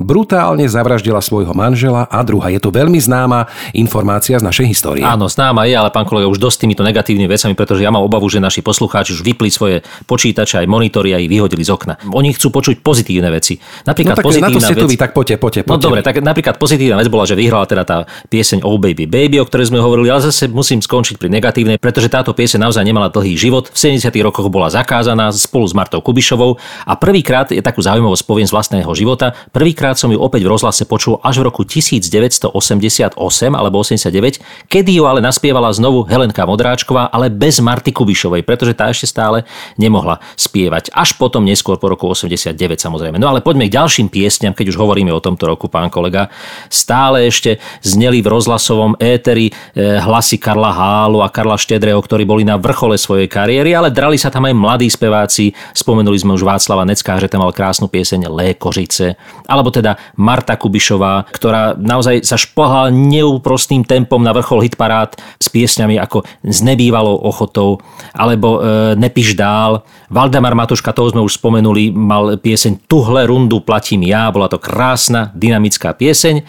brutálne 0.00 0.66
zavraždila 0.66 1.20
svojho 1.22 1.54
manžela 1.56 2.04
a 2.10 2.20
druha. 2.26 2.50
Je 2.50 2.60
to 2.60 2.74
veľmi 2.74 2.98
známa 2.98 3.46
informácia 3.72 4.36
z 4.36 4.44
našej 4.44 4.66
histórie. 4.68 5.04
Áno, 5.06 5.30
známa 5.30 5.64
je, 5.70 5.74
ale 5.78 5.90
pán 5.94 6.04
kolega, 6.04 6.26
už 6.34 6.42
dosť 6.42 6.66
týmito 6.66 6.82
negatívnymi 6.82 7.30
vecami, 7.30 7.54
pretože 7.54 7.86
ja 7.86 7.94
mám 7.94 8.02
obavu, 8.02 8.26
že 8.26 8.42
naši 8.42 8.60
poslucháči 8.60 9.14
už 9.14 9.22
vypli 9.22 9.48
svoje 9.48 9.86
počítače 10.10 10.60
aj 10.60 10.66
monitory 10.66 11.14
a 11.14 11.22
ich 11.22 11.30
vyhodili 11.30 11.62
z 11.62 11.70
okna. 11.70 11.94
Oni 12.10 12.34
chcú 12.34 12.50
počuť 12.50 12.82
pozitívne 12.82 13.30
veci. 13.30 13.56
Napríklad 13.86 14.18
no 14.18 14.20
tak 14.20 14.26
pozitívna 14.26 14.50
na 14.50 14.58
to 14.58 14.66
ste 14.66 14.74
vec... 14.74 14.82
tu 14.82 14.88
vy, 14.90 14.96
tak 14.98 15.10
poďte, 15.14 15.36
poďte, 15.38 15.60
poďte. 15.62 15.78
No 15.78 15.78
dobre, 15.78 16.00
tak 16.02 16.18
napríklad 16.18 16.58
pozitívna 16.58 16.98
vec 16.98 17.06
bola, 17.06 17.24
že 17.24 17.38
vyhrala 17.38 17.64
teda 17.70 17.82
tá 17.86 17.96
pieseň 18.26 18.66
Oh 18.66 18.76
Baby 18.76 19.06
Baby, 19.06 19.38
o 19.38 19.46
ktorej 19.46 19.70
sme 19.70 19.78
hovorili, 19.78 20.10
ale 20.10 20.26
zase 20.26 20.50
musím 20.50 20.82
skončiť 20.82 21.16
pri 21.16 21.30
negatívnej, 21.30 21.78
pretože 21.78 22.10
táto 22.10 22.34
pieseň 22.34 22.66
naozaj 22.66 22.82
nemala 22.82 23.08
dlhý 23.14 23.38
život. 23.38 23.70
V 23.70 23.78
70. 23.78 24.10
rokoch 24.26 24.50
bola 24.50 24.72
zakázaná 24.72 25.30
spolu 25.30 25.70
s 25.70 25.74
Martou 25.76 26.02
Kubišovou 26.02 26.58
a 26.88 26.92
prvýkrát 26.98 27.52
je 27.54 27.62
takú 27.62 27.84
zaujímavosť 27.84 28.24
poviem 28.26 28.48
z 28.48 28.52
vlastného 28.52 28.90
života. 28.96 29.36
Prvýkrát 29.54 29.94
som 29.94 30.10
ju 30.10 30.18
opäť 30.18 30.42
v 30.42 30.50
rozhlase 30.50 30.82
počul 30.88 31.20
až 31.20 31.44
v 31.44 31.52
roku 31.52 31.62
1988 31.62 33.14
alebo 33.52 33.76
89, 33.80 34.40
kedy 34.66 34.90
ju 34.98 35.04
ale 35.04 35.20
naspievala 35.20 35.70
znovu 35.70 36.06
Helenka 36.24 36.48
Modráčková, 36.48 37.12
ale 37.12 37.28
bez 37.28 37.60
Marty 37.60 37.92
Kubišovej, 37.92 38.48
pretože 38.48 38.72
tá 38.72 38.88
ešte 38.88 39.04
stále 39.04 39.44
nemohla 39.76 40.24
spievať. 40.40 40.88
Až 40.96 41.20
potom 41.20 41.44
neskôr 41.44 41.76
po 41.76 41.92
roku 41.92 42.08
89 42.08 42.56
samozrejme. 42.80 43.20
No 43.20 43.28
ale 43.28 43.44
poďme 43.44 43.68
k 43.68 43.76
ďalším 43.76 44.08
piesňam, 44.08 44.56
keď 44.56 44.72
už 44.72 44.80
hovoríme 44.80 45.12
o 45.12 45.20
tomto 45.20 45.44
roku, 45.44 45.68
pán 45.68 45.92
kolega. 45.92 46.32
Stále 46.72 47.28
ešte 47.28 47.60
zneli 47.84 48.24
v 48.24 48.32
rozhlasovom 48.32 48.96
éteri 48.96 49.52
eh, 49.52 50.00
hlasy 50.00 50.40
Karla 50.40 50.72
Hálu 50.72 51.20
a 51.20 51.28
Karla 51.28 51.60
Štedreho, 51.60 52.00
ktorí 52.00 52.24
boli 52.24 52.48
na 52.48 52.56
vrchole 52.56 52.96
svojej 52.96 53.28
kariéry, 53.28 53.76
ale 53.76 53.92
drali 53.92 54.16
sa 54.16 54.32
tam 54.32 54.48
aj 54.48 54.54
mladí 54.56 54.88
speváci. 54.88 55.52
Spomenuli 55.76 56.16
sme 56.16 56.32
už 56.38 56.46
Václava 56.46 56.88
Necká, 56.88 57.20
že 57.20 57.28
tam 57.28 57.44
mal 57.44 57.52
krásnu 57.52 57.92
pieseň 57.92 58.32
Lékožice. 58.32 59.20
Alebo 59.44 59.68
teda 59.68 60.00
Marta 60.16 60.56
Kubišová, 60.56 61.28
ktorá 61.28 61.76
naozaj 61.76 62.22
sa 62.22 62.38
špohala 62.38 62.88
neúprostným 62.94 63.82
tempom 63.82 64.22
na 64.22 64.30
vrchol 64.30 64.62
hitparád 64.70 65.18
s 65.42 65.50
piesňami 65.50 65.98
ako 65.98 66.13
s 66.44 66.60
nebývalou 66.62 67.18
ochotou, 67.26 67.82
alebo 68.14 68.60
e, 68.60 68.94
Nepíš 68.94 69.34
dál. 69.34 69.82
Valdemar 70.12 70.54
Matuška, 70.54 70.94
toho 70.94 71.10
sme 71.10 71.24
už 71.24 71.40
spomenuli, 71.40 71.90
mal 71.90 72.38
pieseň 72.38 72.86
Tuhle 72.86 73.26
rundu 73.26 73.64
platím 73.64 74.06
ja, 74.06 74.30
bola 74.30 74.46
to 74.46 74.60
krásna, 74.60 75.34
dynamická 75.34 75.96
pieseň. 75.96 76.44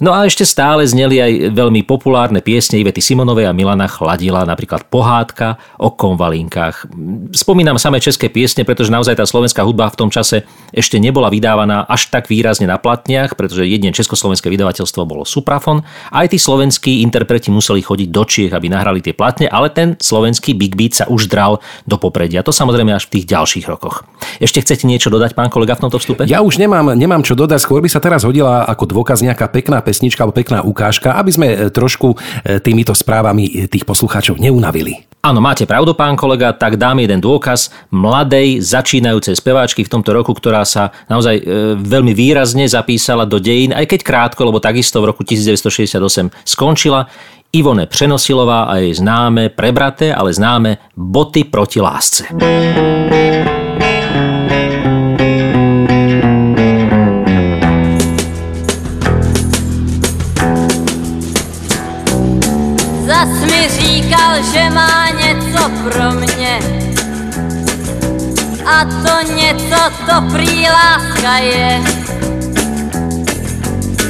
No 0.00 0.16
a 0.16 0.24
ešte 0.24 0.48
stále 0.48 0.88
zneli 0.88 1.20
aj 1.20 1.32
veľmi 1.52 1.84
populárne 1.84 2.40
piesne 2.40 2.80
Ivety 2.80 3.04
Simonovej 3.04 3.44
a 3.44 3.52
Milana 3.52 3.84
Chladila, 3.84 4.48
napríklad 4.48 4.88
Pohádka 4.88 5.60
o 5.76 5.92
konvalinkách. 5.92 6.88
Spomínam 7.36 7.76
samé 7.76 8.00
české 8.00 8.32
piesne, 8.32 8.64
pretože 8.64 8.88
naozaj 8.88 9.20
tá 9.20 9.28
slovenská 9.28 9.60
hudba 9.60 9.92
v 9.92 10.00
tom 10.00 10.08
čase 10.08 10.48
ešte 10.72 10.96
nebola 10.96 11.28
vydávaná 11.28 11.84
až 11.84 12.08
tak 12.08 12.32
výrazne 12.32 12.64
na 12.64 12.80
platniach, 12.80 13.36
pretože 13.36 13.68
jedine 13.68 13.92
československé 13.92 14.48
vydavateľstvo 14.48 15.04
bolo 15.04 15.28
Suprafon. 15.28 15.84
Aj 16.08 16.24
tí 16.24 16.40
slovenskí 16.40 17.04
interpreti 17.04 17.52
museli 17.52 17.84
chodiť 17.84 18.08
do 18.08 18.24
Čiech, 18.24 18.56
aby 18.56 18.72
nahrali 18.72 19.04
tie 19.04 19.12
platne, 19.12 19.52
ale 19.52 19.68
ten 19.68 20.00
slovenský 20.00 20.56
Big 20.56 20.80
Beat 20.80 20.96
sa 20.96 21.04
už 21.12 21.28
dral 21.28 21.60
do 21.84 22.00
popredia. 22.00 22.40
To 22.40 22.56
samozrejme 22.56 22.96
až 22.96 23.04
v 23.12 23.20
tých 23.20 23.36
ďalších 23.36 23.68
rokoch. 23.68 24.08
Ešte 24.40 24.64
chcete 24.64 24.88
niečo 24.88 25.12
dodať, 25.12 25.36
pán 25.36 25.52
kolega, 25.52 25.76
v 25.76 25.84
tomto 25.84 26.00
vstupe? 26.00 26.24
Ja 26.24 26.40
už 26.40 26.56
nemám, 26.56 26.96
nemám 26.96 27.20
čo 27.20 27.36
dodať, 27.36 27.60
skôr 27.60 27.84
by 27.84 27.92
sa 27.92 28.00
teraz 28.00 28.24
hodila 28.24 28.64
ako 28.64 28.88
dôkaz 28.88 29.20
nejaká 29.20 29.52
pekná 29.52 29.84
pesnička 29.90 30.22
alebo 30.22 30.38
pekná 30.38 30.62
ukážka, 30.62 31.18
aby 31.18 31.30
sme 31.34 31.48
e, 31.50 31.56
trošku 31.74 32.14
e, 32.14 32.62
týmito 32.62 32.94
správami 32.94 33.44
e, 33.50 33.50
tých 33.66 33.82
poslucháčov 33.82 34.38
neunavili. 34.38 35.02
Áno, 35.20 35.42
máte 35.42 35.66
pravdu, 35.68 35.92
pán 35.92 36.14
kolega, 36.14 36.54
tak 36.54 36.78
dám 36.78 37.02
jeden 37.02 37.20
dôkaz 37.20 37.74
mladej, 37.92 38.62
začínajúcej 38.62 39.36
speváčky 39.36 39.84
v 39.84 39.92
tomto 39.92 40.16
roku, 40.16 40.32
ktorá 40.32 40.64
sa 40.64 40.96
naozaj 41.12 41.44
veľmi 41.76 42.16
výrazne 42.16 42.64
zapísala 42.64 43.28
do 43.28 43.36
dejín, 43.36 43.76
aj 43.76 43.84
keď 43.84 44.00
krátko, 44.00 44.48
lebo 44.48 44.64
takisto 44.64 44.96
v 45.04 45.12
roku 45.12 45.20
1968 45.20 46.00
skončila. 46.48 47.04
Ivone 47.52 47.84
Přenosilová 47.84 48.72
a 48.72 48.80
jej 48.80 48.96
známe, 48.96 49.52
prebraté, 49.52 50.08
ale 50.08 50.32
známe 50.32 50.80
Boty 50.96 51.44
proti 51.44 51.84
lásce. 51.84 52.32
Že 64.42 64.70
má 64.70 65.08
něco 65.08 65.70
pro 65.84 66.10
mě. 66.10 66.58
A 68.66 68.84
to 68.84 69.32
něco 69.34 69.80
to 70.06 70.20
prý 70.32 70.66
láska 70.68 71.36
je. 71.36 71.80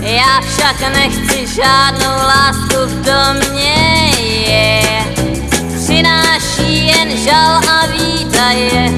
Já 0.00 0.40
však 0.40 0.92
nechci 0.92 1.46
žádnou 1.46 2.16
lásku 2.26 2.76
v 2.86 3.04
domě 3.04 4.12
je. 4.46 5.04
Přináší 5.76 6.86
jen 6.86 7.16
žal 7.16 7.56
a 7.56 7.86
výdaje. 7.86 8.90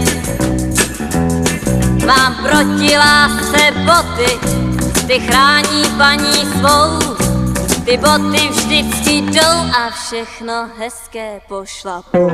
Mám 2.07 2.35
proti 2.35 2.99
lásce 2.99 3.71
boty, 3.87 4.39
ty 5.07 5.21
chrání 5.21 5.85
paní 5.99 6.47
svou 6.59 7.22
ty 7.85 7.97
boty 7.97 8.49
vždycky 8.49 9.11
jdou 9.11 9.57
a 9.79 9.91
všechno 9.91 10.69
hezké 10.79 11.41
pošlapou. 11.49 12.31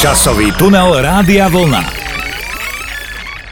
Časový 0.00 0.52
tunel 0.52 1.02
Rádia 1.02 1.48
Vlna. 1.48 1.84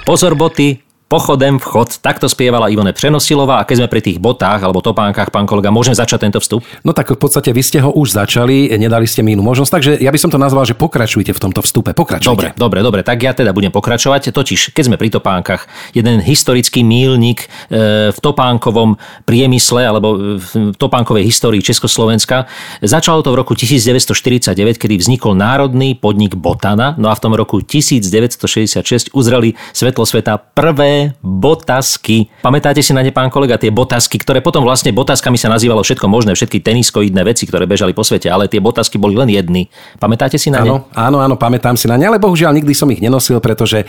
Pozor 0.04 0.34
boty, 0.34 0.78
Pochodem 1.08 1.56
vchod, 1.56 2.04
takto 2.04 2.28
spievala 2.28 2.68
Ivone 2.68 2.92
Přenosilová 2.92 3.64
a 3.64 3.64
keď 3.64 3.80
sme 3.80 3.88
pri 3.88 4.04
tých 4.04 4.20
botách 4.20 4.60
alebo 4.60 4.84
topánkach, 4.84 5.32
pán 5.32 5.48
kolega, 5.48 5.72
môžem 5.72 5.96
začať 5.96 6.28
tento 6.28 6.36
vstup? 6.36 6.60
No 6.84 6.92
tak 6.92 7.08
v 7.08 7.16
podstate 7.16 7.48
vy 7.48 7.64
ste 7.64 7.80
ho 7.80 7.88
už 7.96 8.12
začali, 8.12 8.68
nedali 8.76 9.08
ste 9.08 9.24
mi 9.24 9.32
inú 9.32 9.40
možnosť, 9.40 9.72
takže 9.72 9.92
ja 10.04 10.12
by 10.12 10.20
som 10.20 10.28
to 10.28 10.36
nazval, 10.36 10.68
že 10.68 10.76
pokračujte 10.76 11.32
v 11.32 11.40
tomto 11.40 11.64
vstupe, 11.64 11.96
pokračujte. 11.96 12.28
Dobre, 12.28 12.48
dobre, 12.60 12.84
dobre, 12.84 13.00
tak 13.00 13.24
ja 13.24 13.32
teda 13.32 13.56
budem 13.56 13.72
pokračovať. 13.72 14.36
Totiž, 14.36 14.76
keď 14.76 14.84
sme 14.84 15.00
pri 15.00 15.08
topánkach, 15.08 15.64
jeden 15.96 16.20
historický 16.20 16.84
mílnik 16.84 17.48
e, 17.72 18.12
v 18.12 18.18
topánkovom 18.20 19.00
priemysle 19.24 19.88
alebo 19.88 20.36
v 20.36 20.76
topánkovej 20.76 21.24
histórii 21.24 21.64
Československa. 21.64 22.44
Začalo 22.84 23.24
to 23.24 23.32
v 23.32 23.40
roku 23.40 23.56
1949, 23.56 24.52
kedy 24.76 25.00
vznikol 25.00 25.32
národný 25.32 25.96
podnik 25.96 26.36
Botana, 26.36 27.00
no 27.00 27.08
a 27.08 27.16
v 27.16 27.20
tom 27.24 27.32
roku 27.32 27.64
1966 27.64 29.16
uzreli 29.16 29.56
svetlo 29.72 30.04
sveta 30.04 30.36
prvé 30.36 30.97
botasky. 31.22 32.30
Pamätáte 32.42 32.80
si 32.82 32.94
na 32.94 33.04
ne, 33.04 33.10
pán 33.14 33.28
kolega, 33.28 33.60
tie 33.60 33.70
botasky, 33.72 34.18
ktoré 34.18 34.40
potom 34.40 34.64
vlastne 34.64 34.90
botaskami 34.94 35.36
sa 35.36 35.52
nazývalo 35.52 35.82
všetko 35.84 36.06
možné, 36.06 36.34
všetky 36.34 36.62
teniskoidné 36.62 37.22
veci, 37.22 37.44
ktoré 37.44 37.68
bežali 37.68 37.92
po 37.94 38.02
svete, 38.02 38.26
ale 38.32 38.50
tie 38.50 38.58
botasky 38.62 38.96
boli 38.96 39.14
len 39.14 39.30
jedny. 39.30 39.68
Pamätáte 39.98 40.40
si 40.40 40.48
na 40.48 40.62
áno, 40.62 40.88
ne? 40.88 40.96
Áno, 40.96 41.18
áno, 41.22 41.34
pamätám 41.38 41.78
si 41.78 41.86
na 41.86 41.94
ne, 41.94 42.08
ale 42.08 42.22
bohužiaľ 42.22 42.54
nikdy 42.56 42.72
som 42.74 42.88
ich 42.90 43.02
nenosil, 43.02 43.38
pretože 43.38 43.82
e, 43.82 43.86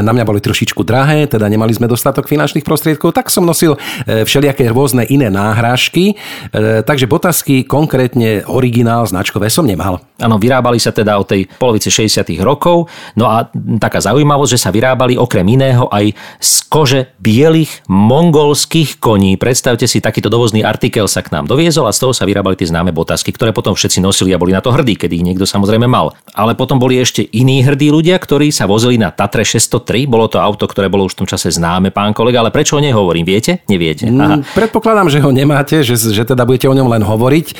na 0.00 0.12
mňa 0.12 0.24
boli 0.24 0.40
trošičku 0.40 0.86
drahé, 0.86 1.28
teda 1.28 1.44
nemali 1.50 1.74
sme 1.74 1.90
dostatok 1.90 2.30
finančných 2.30 2.64
prostriedkov, 2.64 3.12
tak 3.12 3.28
som 3.28 3.44
nosil 3.44 3.76
e, 4.06 4.24
všelijaké 4.24 4.70
rôzne 4.70 5.04
iné 5.08 5.28
náhražky, 5.32 6.14
e, 6.14 6.84
takže 6.86 7.10
botasky 7.10 7.66
konkrétne 7.66 8.46
originál 8.48 9.04
značkové 9.08 9.48
som 9.52 9.66
nemal. 9.66 10.00
Áno, 10.16 10.40
vyrábali 10.40 10.80
sa 10.80 10.94
teda 10.94 11.20
od 11.20 11.28
tej 11.28 11.44
polovice 11.60 11.92
60. 11.92 12.24
rokov, 12.40 12.88
no 13.18 13.28
a 13.28 13.44
taká 13.76 14.00
zaujímavosť, 14.00 14.52
že 14.56 14.62
sa 14.62 14.70
vyrábali 14.72 15.18
okrem 15.18 15.44
iného 15.44 15.88
aj 15.92 16.12
z 16.40 16.45
kože 16.66 17.10
bielých 17.22 17.86
mongolských 17.90 18.98
koní. 19.00 19.34
Predstavte 19.38 19.88
si, 19.90 20.02
takýto 20.02 20.30
dovozný 20.30 20.62
artikel 20.62 21.06
sa 21.10 21.22
k 21.22 21.32
nám 21.32 21.50
doviezol 21.50 21.88
a 21.88 21.94
z 21.94 22.02
toho 22.02 22.12
sa 22.12 22.26
vyrábali 22.28 22.54
tie 22.58 22.70
známe 22.70 22.94
botasky, 22.94 23.34
ktoré 23.34 23.50
potom 23.50 23.74
všetci 23.74 23.98
nosili 24.02 24.34
a 24.34 24.40
boli 24.40 24.54
na 24.54 24.62
to 24.62 24.70
hrdí, 24.72 24.94
keď 24.94 25.10
ich 25.14 25.24
niekto 25.26 25.44
samozrejme 25.44 25.84
mal. 25.90 26.14
Ale 26.32 26.58
potom 26.58 26.78
boli 26.78 26.98
ešte 26.98 27.24
iní 27.24 27.62
hrdí 27.62 27.90
ľudia, 27.90 28.16
ktorí 28.18 28.54
sa 28.54 28.70
vozili 28.70 28.96
na 28.96 29.10
Tatre 29.10 29.42
603. 29.42 30.06
Bolo 30.06 30.30
to 30.30 30.38
auto, 30.38 30.64
ktoré 30.70 30.86
bolo 30.86 31.06
už 31.10 31.18
v 31.18 31.24
tom 31.24 31.28
čase 31.28 31.50
známe, 31.50 31.90
pán 31.90 32.14
kolega, 32.14 32.40
ale 32.40 32.54
prečo 32.54 32.78
o 32.78 32.82
nej 32.82 32.94
hovorím? 32.94 33.26
Viete? 33.26 33.66
Neviete? 33.66 34.06
Mm, 34.06 34.20
Aha. 34.22 34.36
Predpokladám, 34.54 35.10
že 35.10 35.18
ho 35.18 35.30
nemáte, 35.34 35.82
že, 35.82 35.98
že 35.98 36.22
teda 36.22 36.46
budete 36.46 36.70
o 36.70 36.74
ňom 36.74 36.86
len 36.86 37.02
hovoriť, 37.02 37.46
e, 37.50 37.54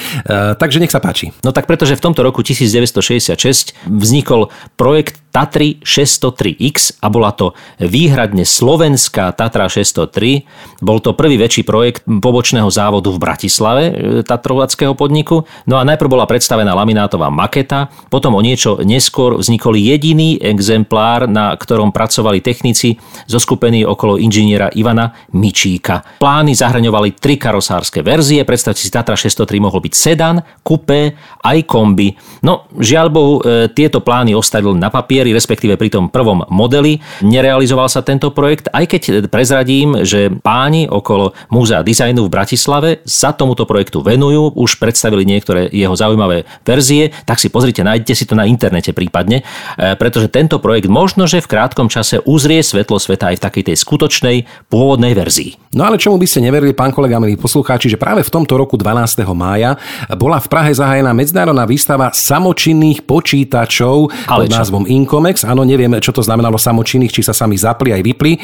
takže 0.57 0.79
nech 0.79 0.95
sa 0.95 1.03
páči. 1.03 1.35
No 1.43 1.51
tak 1.51 1.67
pretože 1.67 1.99
v 1.99 2.03
tomto 2.03 2.23
roku 2.23 2.41
1966 2.47 3.75
vznikol 3.91 4.49
projekt 4.79 5.26
Tatry 5.37 5.77
603X 5.85 7.05
a 7.05 7.13
bola 7.13 7.29
to 7.37 7.53
výhradne 7.77 8.49
slovenská 8.49 9.37
Tatra 9.37 9.69
603. 9.69 10.81
Bol 10.81 11.05
to 11.05 11.13
prvý 11.13 11.37
väčší 11.37 11.61
projekt 11.61 12.09
pobočného 12.09 12.73
závodu 12.73 13.13
v 13.13 13.21
Bratislave 13.21 13.83
e, 13.85 13.93
Tatrovackého 14.25 14.97
podniku. 14.97 15.45
No 15.69 15.77
a 15.77 15.85
najprv 15.85 16.09
bola 16.09 16.25
predstavená 16.25 16.73
laminátová 16.73 17.29
maketa, 17.29 17.93
potom 18.09 18.33
o 18.33 18.41
niečo 18.41 18.81
neskôr 18.81 19.37
vznikol 19.37 19.77
jediný 19.77 20.41
exemplár, 20.41 21.29
na 21.29 21.53
ktorom 21.53 21.93
pracovali 21.93 22.41
technici 22.41 22.97
zoskupení 23.29 23.85
okolo 23.85 24.17
inžiniera 24.17 24.73
Ivana 24.73 25.13
Mičíka. 25.37 26.17
Plány 26.17 26.57
zahraňovali 26.57 27.13
tri 27.21 27.37
karosárske 27.37 28.01
verzie, 28.01 28.41
predstavte 28.49 28.81
si 28.81 28.89
Tatra 28.89 29.13
603 29.13 29.61
mohol 29.61 29.85
byť 29.85 29.93
sedan, 29.93 30.41
kupé, 30.65 31.13
aj 31.45 31.61
kombi. 31.69 32.17
No, 32.41 32.73
žiaľ 32.81 33.07
Bohu, 33.13 33.35
e, 33.45 33.69
tieto 33.69 34.01
plány 34.01 34.33
ostavil 34.33 34.73
na 34.73 34.89
papier 34.89 35.26
inžinieri, 35.27 35.35
respektíve 35.35 35.75
pri 35.75 35.91
tom 35.91 36.07
prvom 36.09 36.47
modeli. 36.47 37.03
Nerealizoval 37.27 37.91
sa 37.91 38.07
tento 38.07 38.31
projekt, 38.31 38.71
aj 38.71 38.85
keď 38.87 39.03
prezradím, 39.27 40.07
že 40.07 40.31
páni 40.31 40.87
okolo 40.87 41.35
Múzea 41.51 41.83
dizajnu 41.83 42.27
v 42.27 42.33
Bratislave 42.33 42.91
sa 43.03 43.35
tomuto 43.35 43.67
projektu 43.67 44.03
venujú, 44.03 44.55
už 44.55 44.79
predstavili 44.79 45.27
niektoré 45.27 45.67
jeho 45.75 45.95
zaujímavé 45.99 46.47
verzie, 46.63 47.11
tak 47.27 47.43
si 47.43 47.51
pozrite, 47.51 47.83
nájdete 47.83 48.15
si 48.15 48.25
to 48.29 48.39
na 48.39 48.47
internete 48.47 48.95
prípadne, 48.95 49.43
e, 49.43 49.99
pretože 49.99 50.31
tento 50.31 50.63
projekt 50.63 50.87
možno, 50.87 51.27
že 51.27 51.43
v 51.43 51.51
krátkom 51.51 51.91
čase 51.91 52.23
uzrie 52.23 52.63
svetlo 52.63 53.03
sveta 53.03 53.35
aj 53.35 53.43
v 53.43 53.45
takej 53.51 53.63
tej 53.73 53.77
skutočnej 53.83 54.37
pôvodnej 54.71 55.17
verzii. 55.17 55.66
No 55.77 55.85
ale 55.85 56.01
čomu 56.01 56.17
by 56.17 56.25
ste 56.25 56.41
neverili, 56.41 56.73
pán 56.73 56.95
kolega, 56.95 57.21
milí 57.21 57.37
poslucháči, 57.37 57.93
že 57.93 58.01
práve 58.01 58.25
v 58.25 58.33
tomto 58.33 58.57
roku 58.57 58.81
12. 58.81 59.27
mája 59.37 59.77
bola 60.17 60.41
v 60.41 60.49
Prahe 60.49 60.73
zahájená 60.73 61.13
medzinárodná 61.13 61.69
výstava 61.69 62.09
samočinných 62.15 63.05
počítačov 63.05 64.09
ale 64.25 64.49
pod 64.49 64.57
názvom 64.57 64.85
Inko 64.87 65.17
Comex. 65.17 65.49
Áno, 65.49 65.65
neviem, 65.65 65.97
čo 66.05 66.13
to 66.13 66.21
znamenalo 66.21 66.61
samočinných, 66.61 67.09
či 67.09 67.25
sa 67.25 67.33
sami 67.33 67.57
zapli 67.57 67.89
aj 67.97 68.03
vypli. 68.05 68.37
E, 68.37 68.39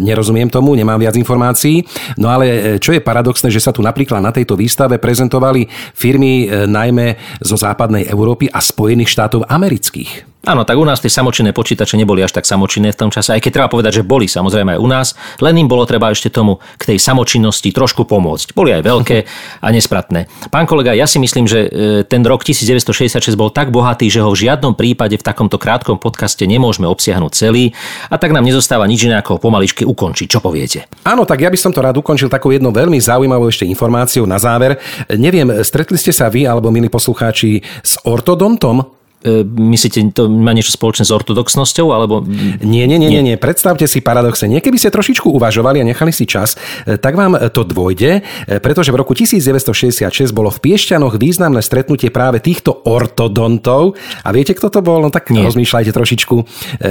nerozumiem 0.00 0.48
tomu, 0.48 0.72
nemám 0.72 0.96
viac 0.96 1.20
informácií. 1.20 1.84
No 2.16 2.32
ale 2.32 2.44
e, 2.48 2.58
čo 2.80 2.96
je 2.96 3.04
paradoxné, 3.04 3.52
že 3.52 3.60
sa 3.60 3.76
tu 3.76 3.84
napríklad 3.84 4.24
na 4.24 4.32
tejto 4.32 4.56
výstave 4.56 4.96
prezentovali 4.96 5.68
firmy 5.92 6.48
e, 6.48 6.64
najmä 6.64 7.38
zo 7.44 7.60
západnej 7.60 8.08
Európy 8.08 8.48
a 8.48 8.64
Spojených 8.64 9.12
štátov 9.12 9.44
amerických. 9.44 10.33
Áno, 10.44 10.68
tak 10.68 10.76
u 10.76 10.84
nás 10.84 11.00
tie 11.00 11.08
samočinné 11.08 11.56
počítače 11.56 11.96
neboli 11.96 12.20
až 12.20 12.36
tak 12.36 12.44
samočinné 12.44 12.92
v 12.92 13.00
tom 13.00 13.08
čase, 13.08 13.32
aj 13.32 13.40
keď 13.40 13.52
treba 13.56 13.68
povedať, 13.72 14.00
že 14.00 14.02
boli 14.04 14.28
samozrejme 14.28 14.76
aj 14.76 14.80
u 14.80 14.88
nás, 14.88 15.06
len 15.40 15.56
im 15.56 15.68
bolo 15.68 15.88
treba 15.88 16.12
ešte 16.12 16.28
tomu 16.28 16.60
k 16.76 16.92
tej 16.92 16.98
samočinnosti 17.00 17.72
trošku 17.72 18.04
pomôcť. 18.04 18.52
Boli 18.52 18.76
aj 18.76 18.84
veľké 18.84 19.18
a 19.64 19.68
nespratné. 19.72 20.28
Pán 20.52 20.68
kolega, 20.68 20.92
ja 20.92 21.08
si 21.08 21.16
myslím, 21.16 21.48
že 21.48 21.64
e, 21.64 21.68
ten 22.04 22.20
rok 22.28 22.44
1966 22.44 23.24
bol 23.40 23.48
tak 23.48 23.72
bohatý, 23.72 24.12
že 24.12 24.20
ho 24.20 24.36
v 24.36 24.44
žiadnom 24.44 24.76
prípade 24.76 25.16
v 25.16 25.24
takomto 25.24 25.56
krátkom 25.56 25.96
podcaste 25.96 26.44
nemôžeme 26.44 26.84
obsiahnuť 26.84 27.32
celý 27.32 27.72
a 28.12 28.20
tak 28.20 28.36
nám 28.36 28.44
nezostáva 28.44 28.84
nič 28.84 29.08
iné 29.08 29.16
ako 29.16 29.40
pomaličky 29.40 29.88
ukončiť. 29.88 30.28
Čo 30.28 30.44
poviete? 30.44 30.84
Áno, 31.08 31.24
tak 31.24 31.40
ja 31.40 31.48
by 31.48 31.56
som 31.56 31.72
to 31.72 31.80
rád 31.80 31.96
ukončil 31.96 32.28
takou 32.28 32.52
jednou 32.52 32.68
veľmi 32.68 33.00
zaujímavou 33.00 33.48
ešte 33.48 33.64
informáciou 33.64 34.28
na 34.28 34.36
záver. 34.36 34.76
Neviem, 35.08 35.64
stretli 35.64 35.96
ste 35.96 36.12
sa 36.12 36.28
vy 36.28 36.44
alebo 36.44 36.68
milí 36.68 36.92
poslucháči 36.92 37.64
s 37.80 37.96
ortodontom? 38.04 39.03
E, 39.24 39.40
myslíte, 39.44 40.04
to 40.12 40.28
má 40.28 40.52
niečo 40.52 40.76
spoločné 40.76 41.08
s 41.08 41.12
ortodoxnosťou? 41.12 41.96
Alebo... 41.96 42.20
Nie, 42.60 42.84
nie, 42.84 43.00
nie, 43.00 43.08
nie, 43.08 43.24
nie. 43.24 43.36
Predstavte 43.40 43.88
si 43.88 44.04
paradoxe. 44.04 44.44
Niekedy 44.44 44.76
ste 44.76 44.92
trošičku 44.92 45.32
uvažovali 45.32 45.80
a 45.80 45.88
nechali 45.88 46.12
si 46.12 46.28
čas, 46.28 46.60
e, 46.84 47.00
tak 47.00 47.16
vám 47.16 47.40
to 47.48 47.64
dvojde, 47.64 48.20
e, 48.20 48.60
pretože 48.60 48.92
v 48.92 49.00
roku 49.00 49.16
1966 49.16 50.36
bolo 50.36 50.52
v 50.52 50.60
Piešťanoch 50.60 51.16
významné 51.16 51.64
stretnutie 51.64 52.12
práve 52.12 52.44
týchto 52.44 52.84
ortodontov. 52.84 53.96
A 54.20 54.28
viete, 54.36 54.52
kto 54.52 54.68
to 54.68 54.84
bol? 54.84 55.00
No 55.00 55.08
tak 55.08 55.32
nie. 55.32 55.48
rozmýšľajte 55.48 55.90
trošičku, 55.96 56.36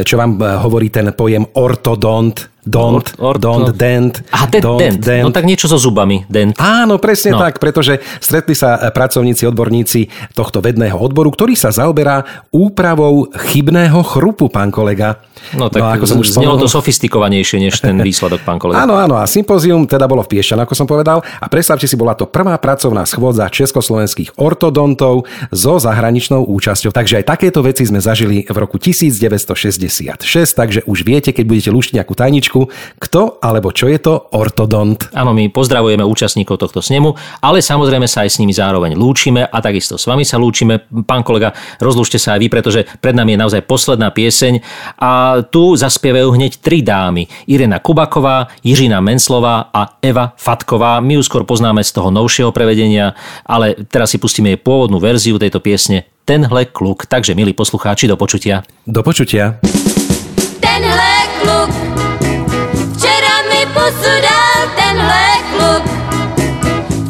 čo 0.02 0.16
vám 0.18 0.42
hovorí 0.42 0.90
ten 0.90 1.14
pojem 1.14 1.46
ortodont. 1.54 2.53
Don't, 2.64 3.04
or, 3.20 3.36
or, 3.36 3.38
don't, 3.40 3.76
dent. 3.76 4.24
A 4.32 4.48
dent, 4.48 4.64
don't, 4.64 4.80
dent. 4.80 5.04
dent. 5.04 5.28
No 5.28 5.36
tak 5.36 5.44
niečo 5.44 5.68
so 5.68 5.76
zubami, 5.76 6.24
dent. 6.32 6.56
Áno, 6.64 6.96
presne 6.96 7.36
no. 7.36 7.44
tak, 7.44 7.60
pretože 7.60 8.00
stretli 8.24 8.56
sa 8.56 8.80
e, 8.80 8.88
pracovníci, 8.88 9.44
odborníci 9.44 10.32
tohto 10.32 10.64
vedného 10.64 10.96
odboru, 10.96 11.28
ktorý 11.28 11.60
sa 11.60 11.76
zaoberá 11.76 12.48
úpravou 12.56 13.28
chybného 13.36 14.00
chrupu, 14.08 14.48
pán 14.48 14.72
kolega. 14.72 15.20
No 15.54 15.68
tak 15.68 15.82
no, 15.84 15.88
ako 15.92 16.06
som 16.08 16.18
už 16.24 16.34
znelo 16.34 16.56
to 16.56 16.72
sofistikovanejšie 16.72 17.58
než 17.60 17.84
ten 17.84 18.00
výsledok, 18.00 18.42
pán 18.48 18.58
kolega. 18.58 18.84
áno, 18.88 18.96
áno, 18.96 19.20
a 19.20 19.28
sympózium 19.28 19.84
teda 19.86 20.08
bolo 20.08 20.24
v 20.24 20.38
Piešťan, 20.38 20.64
ako 20.64 20.74
som 20.74 20.88
povedal. 20.88 21.22
A 21.44 21.46
predstavte 21.52 21.86
si, 21.86 22.00
bola 22.00 22.16
to 22.16 22.26
prvá 22.26 22.56
pracovná 22.58 23.04
schôdza 23.04 23.52
československých 23.52 24.40
ortodontov 24.40 25.28
so 25.52 25.78
zahraničnou 25.78 26.48
účasťou. 26.48 26.96
Takže 26.96 27.22
aj 27.22 27.26
takéto 27.28 27.60
veci 27.60 27.84
sme 27.84 28.00
zažili 28.00 28.48
v 28.48 28.58
roku 28.58 28.80
1966, 28.80 30.20
takže 30.56 30.88
už 30.88 31.00
viete, 31.04 31.36
keď 31.36 31.46
budete 31.46 31.70
luštiť 31.74 31.94
nejakú 32.00 32.14
tajničku. 32.14 32.60
Kto 33.02 33.42
alebo 33.42 33.74
čo 33.74 33.90
je 33.90 34.00
to 34.00 34.32
ortodont? 34.32 35.10
Áno, 35.12 35.36
my 35.36 35.50
pozdravujeme 35.50 36.06
účastníkov 36.06 36.62
tohto 36.62 36.80
snemu, 36.80 37.14
ale 37.42 37.60
samozrejme 37.60 38.06
sa 38.06 38.24
aj 38.26 38.30
s 38.34 38.40
nimi 38.40 38.54
zároveň 38.54 38.94
lúčime 38.94 39.44
a 39.44 39.58
takisto 39.60 39.98
s 39.98 40.06
vami 40.06 40.24
sa 40.24 40.38
lúčime. 40.38 40.86
Pán 41.04 41.26
kolega, 41.26 41.52
rozlúčte 41.82 42.22
sa 42.22 42.38
aj 42.38 42.40
vy, 42.46 42.48
pretože 42.48 42.80
pred 43.02 43.16
nami 43.18 43.36
je 43.36 43.42
naozaj 43.42 43.62
posledná 43.66 44.14
pieseň 44.14 44.62
a 45.02 45.33
tu 45.42 45.74
zaspievajú 45.74 46.38
hneď 46.38 46.62
tri 46.62 46.86
dámy. 46.86 47.26
Irena 47.50 47.82
Kubaková, 47.82 48.54
Jiřina 48.62 49.02
Menslová 49.02 49.74
a 49.74 49.98
Eva 49.98 50.38
Fatková. 50.38 51.02
My 51.02 51.18
ju 51.18 51.26
skôr 51.26 51.42
poznáme 51.42 51.82
z 51.82 51.98
toho 51.98 52.14
novšieho 52.14 52.54
prevedenia, 52.54 53.18
ale 53.42 53.74
teraz 53.90 54.14
si 54.14 54.22
pustíme 54.22 54.54
jej 54.54 54.62
pôvodnú 54.62 55.02
verziu 55.02 55.42
tejto 55.42 55.58
piesne 55.58 56.06
Tenhle 56.24 56.72
kluk. 56.72 57.04
Takže, 57.04 57.36
milí 57.36 57.52
poslucháči, 57.52 58.08
do 58.08 58.16
počutia. 58.16 58.64
Do 58.88 59.04
počutia. 59.04 59.60
Tenhle 60.64 61.14
kluk 61.44 61.94
pusu 63.74 64.14
dal 64.22 64.60
tenhle 64.76 65.26
kluk. 65.52 65.84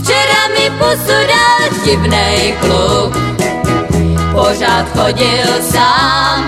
Včera 0.01 0.43
mi 0.57 0.69
pusu 0.79 1.17
dal 1.27 1.59
divnej 1.85 2.53
kluk. 2.59 3.11
Pořád 4.31 4.85
chodil 4.97 5.47
sám 5.61 6.47